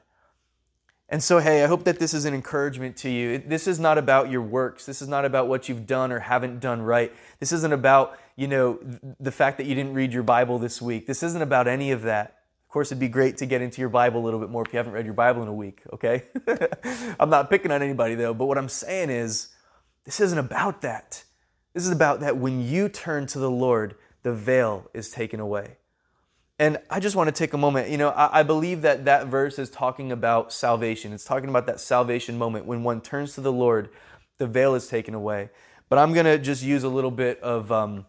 And 1.09 1.21
so, 1.21 1.39
hey, 1.39 1.63
I 1.63 1.67
hope 1.67 1.83
that 1.83 1.99
this 1.99 2.13
is 2.13 2.25
an 2.25 2.33
encouragement 2.33 2.97
to 2.97 3.09
you. 3.09 3.37
This 3.37 3.67
is 3.67 3.79
not 3.79 3.97
about 3.97 4.31
your 4.31 4.41
works. 4.41 4.85
This 4.85 5.01
is 5.01 5.07
not 5.07 5.25
about 5.25 5.47
what 5.47 5.69
you've 5.69 5.85
done 5.85 6.11
or 6.11 6.19
haven't 6.19 6.59
done 6.59 6.81
right. 6.81 7.13
This 7.39 7.51
isn't 7.51 7.73
about 7.73 8.17
you 8.35 8.47
know, 8.47 8.79
the 9.19 9.31
fact 9.31 9.57
that 9.57 9.65
you 9.65 9.75
didn't 9.75 9.93
read 9.93 10.13
your 10.13 10.23
Bible 10.23 10.57
this 10.57 10.81
week. 10.81 11.05
This 11.05 11.21
isn't 11.23 11.41
about 11.41 11.67
any 11.67 11.91
of 11.91 12.03
that. 12.03 12.39
Of 12.67 12.73
course, 12.73 12.91
it'd 12.91 12.99
be 12.99 13.07
great 13.07 13.37
to 13.37 13.45
get 13.45 13.61
into 13.61 13.79
your 13.79 13.89
Bible 13.89 14.21
a 14.21 14.23
little 14.25 14.39
bit 14.39 14.49
more 14.49 14.63
if 14.65 14.73
you 14.73 14.77
haven't 14.77 14.93
read 14.93 15.05
your 15.05 15.13
Bible 15.13 15.43
in 15.43 15.47
a 15.47 15.53
week, 15.53 15.81
okay? 15.93 16.23
I'm 17.19 17.29
not 17.29 17.49
picking 17.49 17.71
on 17.71 17.83
anybody 17.83 18.15
though, 18.15 18.33
but 18.33 18.45
what 18.45 18.57
I'm 18.57 18.69
saying 18.69 19.11
is 19.11 19.49
this 20.05 20.19
isn't 20.19 20.39
about 20.39 20.81
that. 20.81 21.23
This 21.73 21.85
is 21.85 21.91
about 21.91 22.21
that 22.21 22.37
when 22.37 22.61
you 22.61 22.89
turn 22.89 23.27
to 23.27 23.39
the 23.39 23.51
Lord, 23.51 23.95
the 24.23 24.33
veil 24.33 24.89
is 24.93 25.11
taken 25.11 25.39
away. 25.39 25.77
And 26.63 26.77
I 26.89 27.01
just 27.01 27.17
want 27.17 27.27
to 27.27 27.33
take 27.33 27.51
a 27.51 27.57
moment. 27.57 27.89
You 27.89 27.97
know, 27.97 28.11
I, 28.11 28.39
I, 28.39 28.43
believe 28.43 28.83
that 28.83 29.03
that 29.03 29.27
verse 29.27 29.59
is 29.59 29.69
talking 29.69 30.13
about 30.13 30.53
salvation. 30.53 31.11
It's 31.11 31.25
talking 31.25 31.49
about 31.49 31.65
that 31.65 31.81
salvation 31.81 32.37
moment 32.37 32.65
when 32.65 32.83
one 32.83 33.01
turns 33.01 33.33
to 33.35 33.41
the 33.41 33.51
Lord, 33.51 33.89
the 34.37 34.47
veil 34.47 34.73
is 34.73 34.87
taken 34.87 35.13
away. 35.13 35.49
But 35.89 35.99
I'm 35.99 36.13
going 36.13 36.25
to 36.25 36.37
just 36.37 36.63
use 36.63 36.83
a 36.83 36.87
little 36.87 37.11
bit 37.11 37.37
of 37.41 37.69
um, 37.69 38.05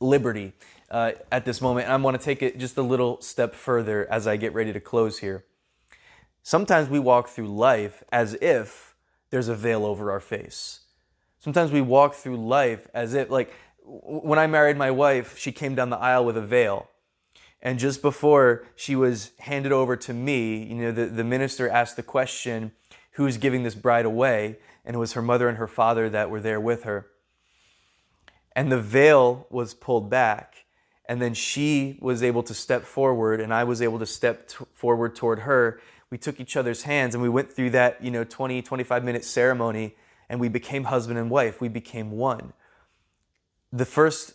liberty 0.00 0.52
uh, 0.90 1.12
at 1.30 1.44
this 1.44 1.60
moment. 1.60 1.84
And 1.84 1.92
I 1.92 1.96
want 1.98 2.18
to 2.18 2.24
take 2.24 2.42
it 2.42 2.58
just 2.58 2.76
a 2.76 2.82
little 2.82 3.20
step 3.20 3.54
further 3.54 4.10
as 4.10 4.26
I 4.26 4.36
get 4.36 4.52
ready 4.52 4.72
to 4.72 4.80
close 4.80 5.20
here. 5.20 5.44
Sometimes 6.42 6.88
we 6.88 6.98
walk 6.98 7.28
through 7.28 7.46
life 7.46 8.02
as 8.10 8.34
if 8.42 8.96
there's 9.30 9.46
a 9.46 9.54
veil 9.54 9.86
over 9.86 10.10
our 10.10 10.18
face. 10.18 10.80
Sometimes 11.38 11.70
we 11.70 11.82
walk 11.82 12.14
through 12.14 12.36
life 12.36 12.88
as 12.92 13.14
if, 13.14 13.30
like, 13.30 13.54
when 13.84 14.40
I 14.40 14.48
married 14.48 14.76
my 14.76 14.90
wife, 14.90 15.38
she 15.38 15.52
came 15.52 15.76
down 15.76 15.90
the 15.90 15.98
aisle 15.98 16.24
with 16.24 16.36
a 16.36 16.42
veil. 16.42 16.88
And 17.60 17.78
just 17.78 18.02
before 18.02 18.64
she 18.76 18.94
was 18.94 19.32
handed 19.40 19.72
over 19.72 19.96
to 19.96 20.14
me, 20.14 20.62
you 20.62 20.76
know, 20.76 20.92
the, 20.92 21.06
the 21.06 21.24
minister 21.24 21.68
asked 21.68 21.96
the 21.96 22.02
question, 22.02 22.72
Who's 23.12 23.36
giving 23.36 23.64
this 23.64 23.74
bride 23.74 24.04
away? 24.04 24.58
And 24.84 24.94
it 24.94 24.98
was 24.98 25.14
her 25.14 25.22
mother 25.22 25.48
and 25.48 25.58
her 25.58 25.66
father 25.66 26.08
that 26.08 26.30
were 26.30 26.40
there 26.40 26.60
with 26.60 26.84
her. 26.84 27.08
And 28.54 28.70
the 28.70 28.80
veil 28.80 29.46
was 29.50 29.74
pulled 29.74 30.08
back. 30.08 30.66
And 31.04 31.20
then 31.20 31.34
she 31.34 31.98
was 32.00 32.22
able 32.22 32.42
to 32.44 32.54
step 32.54 32.84
forward 32.84 33.40
and 33.40 33.52
i 33.52 33.64
was 33.64 33.80
able 33.80 33.98
to 33.98 34.06
step 34.06 34.48
t- 34.48 34.64
forward 34.72 35.16
toward 35.16 35.40
her. 35.40 35.80
We 36.10 36.18
took 36.18 36.38
each 36.38 36.56
other's 36.56 36.82
hands 36.82 37.14
and 37.14 37.22
we 37.22 37.28
went 37.28 37.52
through 37.52 37.70
that 37.70 38.02
you 38.04 38.10
know 38.10 38.24
20 38.24 38.62
25 38.62 39.04
minute 39.04 39.24
ceremony 39.24 39.96
and 40.28 40.38
we 40.38 40.48
became 40.48 40.84
husband 40.84 41.18
and 41.18 41.28
wife. 41.28 41.60
We 41.60 41.68
became 41.68 42.12
one. 42.12 42.52
The 43.72 43.86
first 43.86 44.34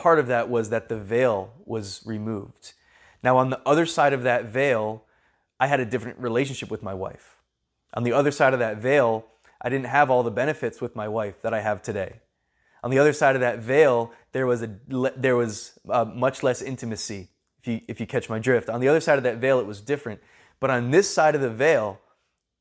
part 0.00 0.18
of 0.18 0.26
that 0.26 0.48
was 0.48 0.70
that 0.70 0.88
the 0.88 0.98
veil 0.98 1.52
was 1.64 2.02
removed 2.04 2.72
now 3.22 3.36
on 3.36 3.50
the 3.50 3.60
other 3.66 3.86
side 3.86 4.12
of 4.12 4.22
that 4.22 4.44
veil 4.44 5.04
i 5.58 5.66
had 5.66 5.80
a 5.80 5.84
different 5.84 6.18
relationship 6.18 6.70
with 6.70 6.82
my 6.82 6.94
wife 6.94 7.36
on 7.94 8.02
the 8.02 8.12
other 8.12 8.30
side 8.30 8.52
of 8.52 8.58
that 8.58 8.76
veil 8.78 9.24
i 9.60 9.68
didn't 9.68 9.86
have 9.86 10.10
all 10.10 10.22
the 10.22 10.30
benefits 10.30 10.80
with 10.80 10.96
my 10.96 11.08
wife 11.08 11.40
that 11.42 11.54
i 11.54 11.60
have 11.60 11.82
today 11.82 12.20
on 12.82 12.90
the 12.90 12.98
other 12.98 13.12
side 13.12 13.34
of 13.34 13.40
that 13.40 13.58
veil, 13.58 14.12
there 14.32 14.46
was, 14.46 14.62
a, 14.62 14.70
there 15.16 15.36
was 15.36 15.78
uh, 15.88 16.04
much 16.04 16.42
less 16.42 16.62
intimacy, 16.62 17.28
if 17.60 17.68
you, 17.68 17.80
if 17.88 18.00
you 18.00 18.06
catch 18.06 18.28
my 18.28 18.38
drift. 18.38 18.70
On 18.70 18.80
the 18.80 18.88
other 18.88 19.00
side 19.00 19.18
of 19.18 19.24
that 19.24 19.36
veil, 19.36 19.60
it 19.60 19.66
was 19.66 19.80
different. 19.80 20.20
But 20.60 20.70
on 20.70 20.90
this 20.90 21.08
side 21.12 21.34
of 21.34 21.40
the 21.40 21.50
veil, 21.50 22.00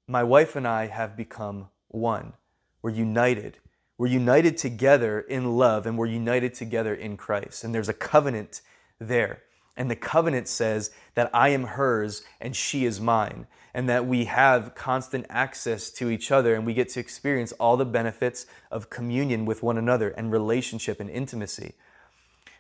my 0.08 0.24
wife 0.24 0.56
and 0.56 0.68
I 0.68 0.88
have 0.88 1.16
become 1.16 1.70
one. 1.88 2.34
We're 2.82 2.92
united. 2.92 3.60
We're 4.00 4.08
united 4.08 4.58
together 4.58 5.20
in 5.20 5.58
love 5.58 5.86
and 5.86 5.98
we're 5.98 6.06
united 6.08 6.54
together 6.54 6.96
in 6.96 7.18
Christ. 7.18 7.66
And 7.66 7.76
there's 7.76 7.90
a 7.90 7.94
covenant 7.94 8.62
there. 8.98 9.44
And 9.76 9.92
the 9.92 9.96
covenant 9.98 10.48
says 10.48 10.92
that 11.16 11.30
I 11.34 11.50
am 11.50 11.66
hers 11.66 12.24
and 12.40 12.56
she 12.56 12.86
is 12.86 13.02
mine, 13.02 13.48
and 13.74 13.90
that 13.90 14.06
we 14.06 14.26
have 14.26 14.74
constant 14.74 15.26
access 15.30 15.90
to 15.92 16.10
each 16.10 16.32
other 16.32 16.56
and 16.56 16.66
we 16.66 16.74
get 16.74 16.88
to 16.90 17.02
experience 17.02 17.52
all 17.54 17.76
the 17.76 17.86
benefits 17.86 18.46
of 18.72 18.90
communion 18.90 19.46
with 19.46 19.64
one 19.64 19.78
another 19.78 20.10
and 20.10 20.32
relationship 20.32 21.02
and 21.02 21.10
intimacy. 21.10 21.74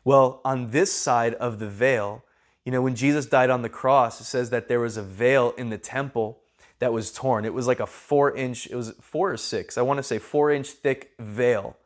Well, 0.03 0.41
on 0.43 0.71
this 0.71 0.91
side 0.91 1.35
of 1.35 1.59
the 1.59 1.69
veil, 1.69 2.23
you 2.65 2.73
know, 2.73 2.81
when 2.81 2.95
Jesus 2.95 3.25
died 3.25 3.49
on 3.49 3.61
the 3.61 3.69
cross, 3.69 4.19
it 4.19 4.25
says 4.25 4.49
that 4.49 4.67
there 4.67 4.81
was 4.81 4.97
a 4.97 5.03
veil 5.03 5.53
in 5.57 5.69
the 5.69 5.77
temple 5.77 6.39
that 6.79 6.93
was 6.93 7.11
torn. 7.11 7.45
It 7.45 7.53
was 7.53 7.67
like 7.67 7.79
a 7.79 7.87
four 7.87 8.35
inch, 8.35 8.67
it 8.67 8.75
was 8.75 8.93
four 9.01 9.31
or 9.31 9.37
six, 9.37 9.77
I 9.77 9.81
want 9.81 9.97
to 9.97 10.03
say 10.03 10.17
four 10.17 10.51
inch 10.51 10.69
thick 10.69 11.11
veil, 11.19 11.77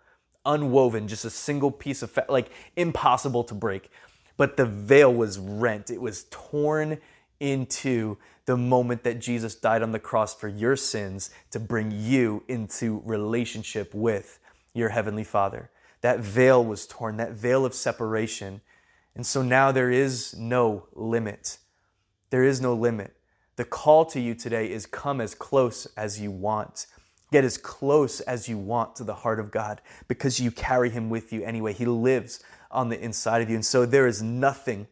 unwoven, 0.46 1.08
just 1.08 1.26
a 1.26 1.30
single 1.30 1.72
piece 1.72 2.02
of, 2.02 2.12
fa- 2.12 2.26
like 2.30 2.50
impossible 2.76 3.44
to 3.46 3.54
break 3.54 3.90
but 4.38 4.58
the 4.58 4.66
veil 4.66 5.14
was 5.14 5.38
rent. 5.38 5.90
It 5.90 6.02
was 6.02 6.26
torn 6.30 7.00
into 7.40 8.18
the 8.46 8.58
moment 8.58 9.04
that 9.04 9.20
Jesus 9.20 9.56
died 9.56 9.82
on 9.82 9.92
the 9.92 10.00
cross 10.00 10.36
for 10.36 10.48
your 10.48 10.76
sins 10.76 11.30
to 11.52 11.60
bring 11.60 11.92
you 11.92 12.44
into 12.48 13.02
relationship 13.06 13.94
with 13.94 14.40
your 14.74 14.90
Heavenly 14.90 15.24
Father. 15.24 15.70
That 16.02 16.20
veil 16.20 16.64
was 16.64 16.86
torn, 16.86 17.18
that 17.18 17.34
veil 17.34 17.66
of 17.66 17.74
separation. 17.74 18.62
And 19.16 19.26
so 19.26 19.42
now 19.42 19.72
there 19.72 19.92
is 19.92 20.36
no 20.38 20.88
limit. 20.94 21.58
There 22.30 22.44
is 22.44 22.60
no 22.60 22.74
limit. 22.74 23.16
The 23.56 23.66
call 23.66 24.06
to 24.06 24.20
you 24.20 24.34
today 24.34 24.72
is 24.72 24.86
come 24.86 25.22
as 25.22 25.36
close 25.36 25.86
as 25.96 26.20
you 26.20 26.32
want. 26.32 26.88
Get 27.32 27.44
as 27.44 27.58
close 27.58 28.20
as 28.22 28.50
you 28.50 28.58
want 28.58 28.96
to 28.96 29.04
the 29.04 29.16
heart 29.16 29.40
of 29.40 29.52
God 29.52 29.82
because 30.08 30.40
you 30.40 30.52
carry 30.52 30.90
Him 30.90 31.10
with 31.10 31.32
you 31.32 31.44
anyway. 31.44 31.74
He 31.74 31.86
lives 31.86 32.44
on 32.72 32.90
the 32.90 33.00
inside 33.00 33.42
of 33.42 33.50
you. 33.50 33.56
And 33.56 33.66
so 33.66 33.86
there 33.86 34.08
is 34.08 34.22
nothing 34.22 34.88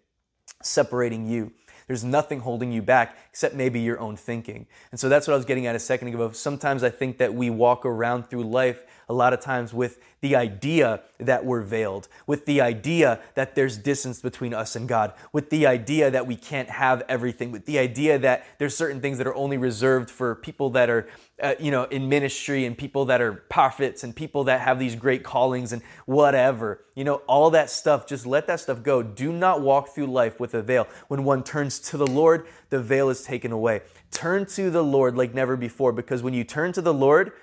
separating 0.62 1.26
you. 1.28 1.52
There's 1.88 2.04
nothing 2.04 2.40
holding 2.40 2.72
you 2.72 2.82
back 2.82 3.18
except 3.30 3.56
maybe 3.56 3.80
your 3.80 4.00
own 4.00 4.16
thinking. 4.16 4.68
And 4.92 5.00
so 5.00 5.10
that's 5.10 5.28
what 5.28 5.34
I 5.34 5.38
was 5.38 5.46
getting 5.46 5.66
at 5.66 5.76
a 5.76 5.80
second 5.80 6.10
ago. 6.10 6.32
Sometimes 6.32 6.84
I 6.84 6.90
think 6.90 7.18
that 7.18 7.34
we 7.34 7.50
walk 7.50 7.86
around 7.86 8.30
through 8.30 8.44
life 8.44 8.84
a 9.12 9.14
lot 9.14 9.34
of 9.34 9.42
times 9.42 9.74
with 9.74 10.00
the 10.22 10.38
idea 10.38 11.02
that 11.20 11.44
we're 11.44 11.62
veiled, 11.62 12.08
with 12.26 12.46
the 12.46 12.62
idea 12.62 13.20
that 13.36 13.56
there's 13.56 13.78
distance 13.78 14.22
between 14.22 14.54
us 14.54 14.74
and 14.76 14.88
God, 14.88 15.14
with 15.34 15.50
the 15.50 15.68
idea 15.68 16.10
that 16.10 16.26
we 16.26 16.38
can't 16.38 16.70
have 16.70 17.04
everything, 17.10 17.52
with 17.52 17.66
the 17.66 17.78
idea 17.78 18.18
that 18.20 18.46
there's 18.58 18.76
certain 18.76 19.02
things 19.02 19.18
that 19.18 19.28
are 19.28 19.36
only 19.36 19.58
reserved 19.58 20.10
for 20.10 20.36
people 20.36 20.70
that 20.70 20.90
are, 20.90 21.10
uh, 21.44 21.56
you 21.60 21.72
know, 21.72 21.84
in 21.86 22.08
ministry 22.08 22.66
and 22.66 22.78
people 22.78 23.04
that 23.06 23.20
are 23.20 23.34
prophets 23.34 24.04
and 24.04 24.16
people 24.16 24.46
that 24.46 24.62
have 24.62 24.80
these 24.80 24.96
great 24.96 25.24
callings 25.24 25.74
and 25.74 25.82
whatever. 26.06 26.86
You 26.96 27.04
know, 27.04 27.16
all 27.28 27.50
that 27.50 27.70
stuff, 27.70 28.08
just 28.08 28.26
let 28.26 28.48
that 28.48 28.62
stuff 28.62 28.82
go. 28.82 29.04
Do 29.04 29.34
not 29.34 29.62
walk 29.62 29.90
through 29.90 30.08
life 30.08 30.40
with 30.40 30.54
a 30.54 30.62
veil. 30.62 30.88
When 31.10 31.26
one 31.26 31.44
turns 31.44 31.80
to 31.80 31.98
the 31.98 32.08
Lord, 32.08 32.48
the 32.70 32.82
veil 32.82 33.10
is 33.10 33.24
taken 33.24 33.52
away. 33.52 33.82
Turn 34.12 34.46
to 34.48 34.70
the 34.70 34.84
Lord 34.84 35.18
like 35.18 35.34
never 35.34 35.58
before 35.58 35.92
because 35.92 36.24
when 36.24 36.34
you 36.34 36.44
turn 36.44 36.72
to 36.74 36.82
the 36.82 36.94
Lord, 36.94 37.34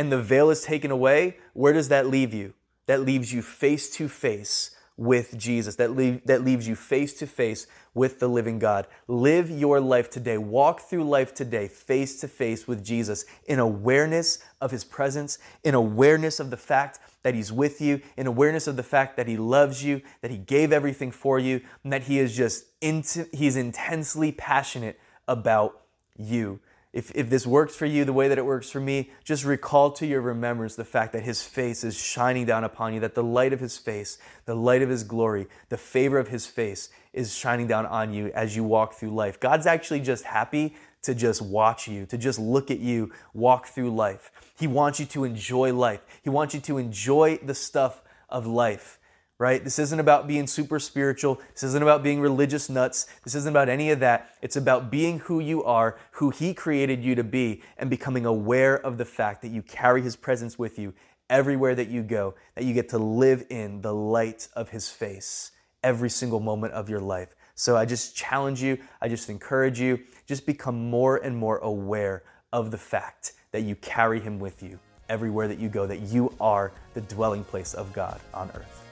and 0.00 0.10
the 0.10 0.22
veil 0.22 0.48
is 0.48 0.62
taken 0.62 0.90
away, 0.90 1.36
where 1.52 1.74
does 1.74 1.90
that 1.90 2.06
leave 2.06 2.32
you? 2.32 2.54
That 2.86 3.02
leaves 3.02 3.34
you 3.34 3.42
face 3.42 3.90
to 3.96 4.08
face 4.08 4.74
with 4.96 5.36
Jesus. 5.36 5.76
That, 5.76 5.94
leave, 5.94 6.24
that 6.24 6.42
leaves 6.42 6.66
you 6.66 6.74
face 6.74 7.12
to 7.18 7.26
face 7.26 7.66
with 7.92 8.18
the 8.18 8.26
living 8.26 8.58
God. 8.58 8.86
Live 9.08 9.50
your 9.50 9.78
life 9.78 10.08
today. 10.08 10.38
Walk 10.38 10.80
through 10.80 11.04
life 11.04 11.34
today 11.34 11.68
face 11.68 12.18
to 12.22 12.28
face 12.28 12.66
with 12.66 12.82
Jesus 12.82 13.26
in 13.44 13.58
awareness 13.58 14.38
of 14.58 14.70
his 14.70 14.84
presence, 14.84 15.36
in 15.64 15.74
awareness 15.74 16.40
of 16.40 16.48
the 16.48 16.56
fact 16.56 16.98
that 17.22 17.34
he's 17.34 17.52
with 17.52 17.82
you, 17.82 18.00
in 18.16 18.26
awareness 18.26 18.66
of 18.66 18.76
the 18.76 18.82
fact 18.82 19.18
that 19.18 19.28
he 19.28 19.36
loves 19.36 19.84
you, 19.84 20.00
that 20.22 20.30
he 20.30 20.38
gave 20.38 20.72
everything 20.72 21.10
for 21.10 21.38
you, 21.38 21.60
and 21.84 21.92
that 21.92 22.04
he 22.04 22.18
is 22.18 22.34
just 22.34 22.64
into, 22.80 23.28
he's 23.34 23.54
intensely 23.54 24.32
passionate 24.32 24.98
about 25.28 25.82
you. 26.16 26.58
If, 26.92 27.12
if 27.14 27.30
this 27.30 27.46
works 27.46 27.76
for 27.76 27.86
you 27.86 28.04
the 28.04 28.12
way 28.12 28.26
that 28.26 28.38
it 28.38 28.44
works 28.44 28.68
for 28.68 28.80
me, 28.80 29.10
just 29.22 29.44
recall 29.44 29.92
to 29.92 30.06
your 30.06 30.20
remembrance 30.20 30.74
the 30.74 30.84
fact 30.84 31.12
that 31.12 31.22
His 31.22 31.40
face 31.40 31.84
is 31.84 31.96
shining 31.96 32.46
down 32.46 32.64
upon 32.64 32.94
you, 32.94 33.00
that 33.00 33.14
the 33.14 33.22
light 33.22 33.52
of 33.52 33.60
His 33.60 33.78
face, 33.78 34.18
the 34.44 34.56
light 34.56 34.82
of 34.82 34.88
His 34.88 35.04
glory, 35.04 35.46
the 35.68 35.76
favor 35.76 36.18
of 36.18 36.28
His 36.28 36.46
face 36.46 36.88
is 37.12 37.34
shining 37.34 37.68
down 37.68 37.86
on 37.86 38.12
you 38.12 38.32
as 38.34 38.56
you 38.56 38.64
walk 38.64 38.94
through 38.94 39.10
life. 39.10 39.38
God's 39.38 39.66
actually 39.66 40.00
just 40.00 40.24
happy 40.24 40.74
to 41.02 41.14
just 41.14 41.40
watch 41.40 41.86
you, 41.86 42.06
to 42.06 42.18
just 42.18 42.38
look 42.38 42.70
at 42.70 42.80
you 42.80 43.12
walk 43.34 43.68
through 43.68 43.94
life. 43.94 44.32
He 44.58 44.66
wants 44.66 44.98
you 44.98 45.06
to 45.06 45.24
enjoy 45.24 45.72
life, 45.72 46.00
He 46.22 46.30
wants 46.30 46.54
you 46.54 46.60
to 46.62 46.78
enjoy 46.78 47.38
the 47.38 47.54
stuff 47.54 48.02
of 48.28 48.46
life 48.46 48.99
right? 49.40 49.64
This 49.64 49.78
isn't 49.78 49.98
about 49.98 50.28
being 50.28 50.46
super 50.46 50.78
spiritual. 50.78 51.40
This 51.54 51.62
isn't 51.62 51.82
about 51.82 52.02
being 52.02 52.20
religious 52.20 52.68
nuts. 52.68 53.06
This 53.24 53.34
isn't 53.34 53.50
about 53.50 53.70
any 53.70 53.90
of 53.90 54.00
that. 54.00 54.34
It's 54.42 54.54
about 54.54 54.90
being 54.90 55.20
who 55.20 55.40
you 55.40 55.64
are, 55.64 55.98
who 56.12 56.28
He 56.28 56.52
created 56.52 57.02
you 57.02 57.14
to 57.14 57.24
be, 57.24 57.62
and 57.78 57.88
becoming 57.88 58.26
aware 58.26 58.78
of 58.78 58.98
the 58.98 59.06
fact 59.06 59.40
that 59.40 59.48
you 59.48 59.62
carry 59.62 60.02
His 60.02 60.14
presence 60.14 60.58
with 60.58 60.78
you 60.78 60.92
everywhere 61.30 61.74
that 61.74 61.88
you 61.88 62.02
go, 62.02 62.34
that 62.54 62.64
you 62.64 62.74
get 62.74 62.90
to 62.90 62.98
live 62.98 63.46
in 63.48 63.80
the 63.80 63.94
light 63.94 64.46
of 64.54 64.68
His 64.68 64.90
face 64.90 65.52
every 65.82 66.10
single 66.10 66.40
moment 66.40 66.74
of 66.74 66.90
your 66.90 67.00
life. 67.00 67.34
So 67.54 67.78
I 67.78 67.86
just 67.86 68.14
challenge 68.14 68.62
you, 68.62 68.76
I 69.00 69.08
just 69.08 69.30
encourage 69.30 69.80
you, 69.80 70.00
just 70.26 70.44
become 70.44 70.90
more 70.90 71.16
and 71.16 71.34
more 71.34 71.56
aware 71.58 72.24
of 72.52 72.70
the 72.70 72.78
fact 72.78 73.32
that 73.52 73.62
you 73.62 73.74
carry 73.76 74.20
Him 74.20 74.38
with 74.38 74.62
you 74.62 74.78
everywhere 75.08 75.48
that 75.48 75.58
you 75.58 75.70
go, 75.70 75.86
that 75.86 76.00
you 76.00 76.30
are 76.38 76.72
the 76.92 77.00
dwelling 77.00 77.42
place 77.42 77.72
of 77.72 77.90
God 77.94 78.20
on 78.34 78.50
earth. 78.54 78.89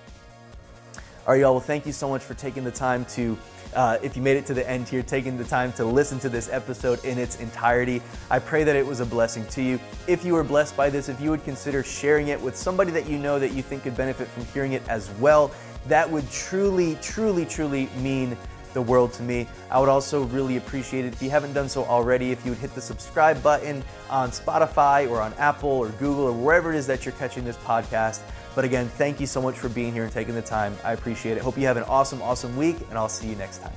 All 1.28 1.34
right, 1.34 1.42
y'all. 1.42 1.52
Well, 1.52 1.60
thank 1.60 1.84
you 1.84 1.92
so 1.92 2.08
much 2.08 2.22
for 2.22 2.32
taking 2.32 2.64
the 2.64 2.70
time 2.70 3.04
to, 3.04 3.36
uh, 3.74 3.98
if 4.02 4.16
you 4.16 4.22
made 4.22 4.38
it 4.38 4.46
to 4.46 4.54
the 4.54 4.66
end 4.66 4.88
here, 4.88 5.02
taking 5.02 5.36
the 5.36 5.44
time 5.44 5.74
to 5.74 5.84
listen 5.84 6.18
to 6.20 6.30
this 6.30 6.48
episode 6.50 7.04
in 7.04 7.18
its 7.18 7.36
entirety. 7.38 8.00
I 8.30 8.38
pray 8.38 8.64
that 8.64 8.74
it 8.74 8.86
was 8.86 9.00
a 9.00 9.04
blessing 9.04 9.44
to 9.48 9.62
you. 9.62 9.78
If 10.06 10.24
you 10.24 10.32
were 10.32 10.42
blessed 10.42 10.74
by 10.74 10.88
this, 10.88 11.10
if 11.10 11.20
you 11.20 11.28
would 11.28 11.44
consider 11.44 11.82
sharing 11.82 12.28
it 12.28 12.40
with 12.40 12.56
somebody 12.56 12.90
that 12.92 13.06
you 13.06 13.18
know 13.18 13.38
that 13.40 13.52
you 13.52 13.60
think 13.60 13.82
could 13.82 13.94
benefit 13.94 14.26
from 14.28 14.46
hearing 14.54 14.72
it 14.72 14.80
as 14.88 15.10
well, 15.20 15.50
that 15.86 16.10
would 16.10 16.30
truly, 16.30 16.96
truly, 17.02 17.44
truly 17.44 17.90
mean 17.98 18.34
the 18.72 18.80
world 18.80 19.12
to 19.12 19.22
me. 19.22 19.46
I 19.70 19.80
would 19.80 19.90
also 19.90 20.24
really 20.24 20.56
appreciate 20.56 21.04
it 21.04 21.12
if 21.12 21.22
you 21.22 21.28
haven't 21.28 21.52
done 21.52 21.68
so 21.68 21.84
already, 21.84 22.30
if 22.30 22.42
you 22.46 22.52
would 22.52 22.60
hit 22.60 22.74
the 22.74 22.80
subscribe 22.80 23.42
button 23.42 23.84
on 24.08 24.30
Spotify 24.30 25.10
or 25.10 25.20
on 25.20 25.34
Apple 25.34 25.68
or 25.68 25.90
Google 25.90 26.24
or 26.24 26.32
wherever 26.32 26.72
it 26.72 26.76
is 26.78 26.86
that 26.86 27.04
you're 27.04 27.12
catching 27.12 27.44
this 27.44 27.58
podcast. 27.58 28.20
But 28.54 28.64
again, 28.64 28.88
thank 28.88 29.20
you 29.20 29.26
so 29.26 29.40
much 29.40 29.56
for 29.56 29.68
being 29.68 29.92
here 29.92 30.04
and 30.04 30.12
taking 30.12 30.34
the 30.34 30.42
time. 30.42 30.76
I 30.84 30.92
appreciate 30.92 31.37
it. 31.37 31.42
Hope 31.42 31.56
you 31.56 31.66
have 31.66 31.76
an 31.76 31.84
awesome, 31.84 32.20
awesome 32.22 32.56
week, 32.56 32.76
and 32.88 32.98
I'll 32.98 33.08
see 33.08 33.28
you 33.28 33.37
next 33.37 33.58
time. 33.58 33.72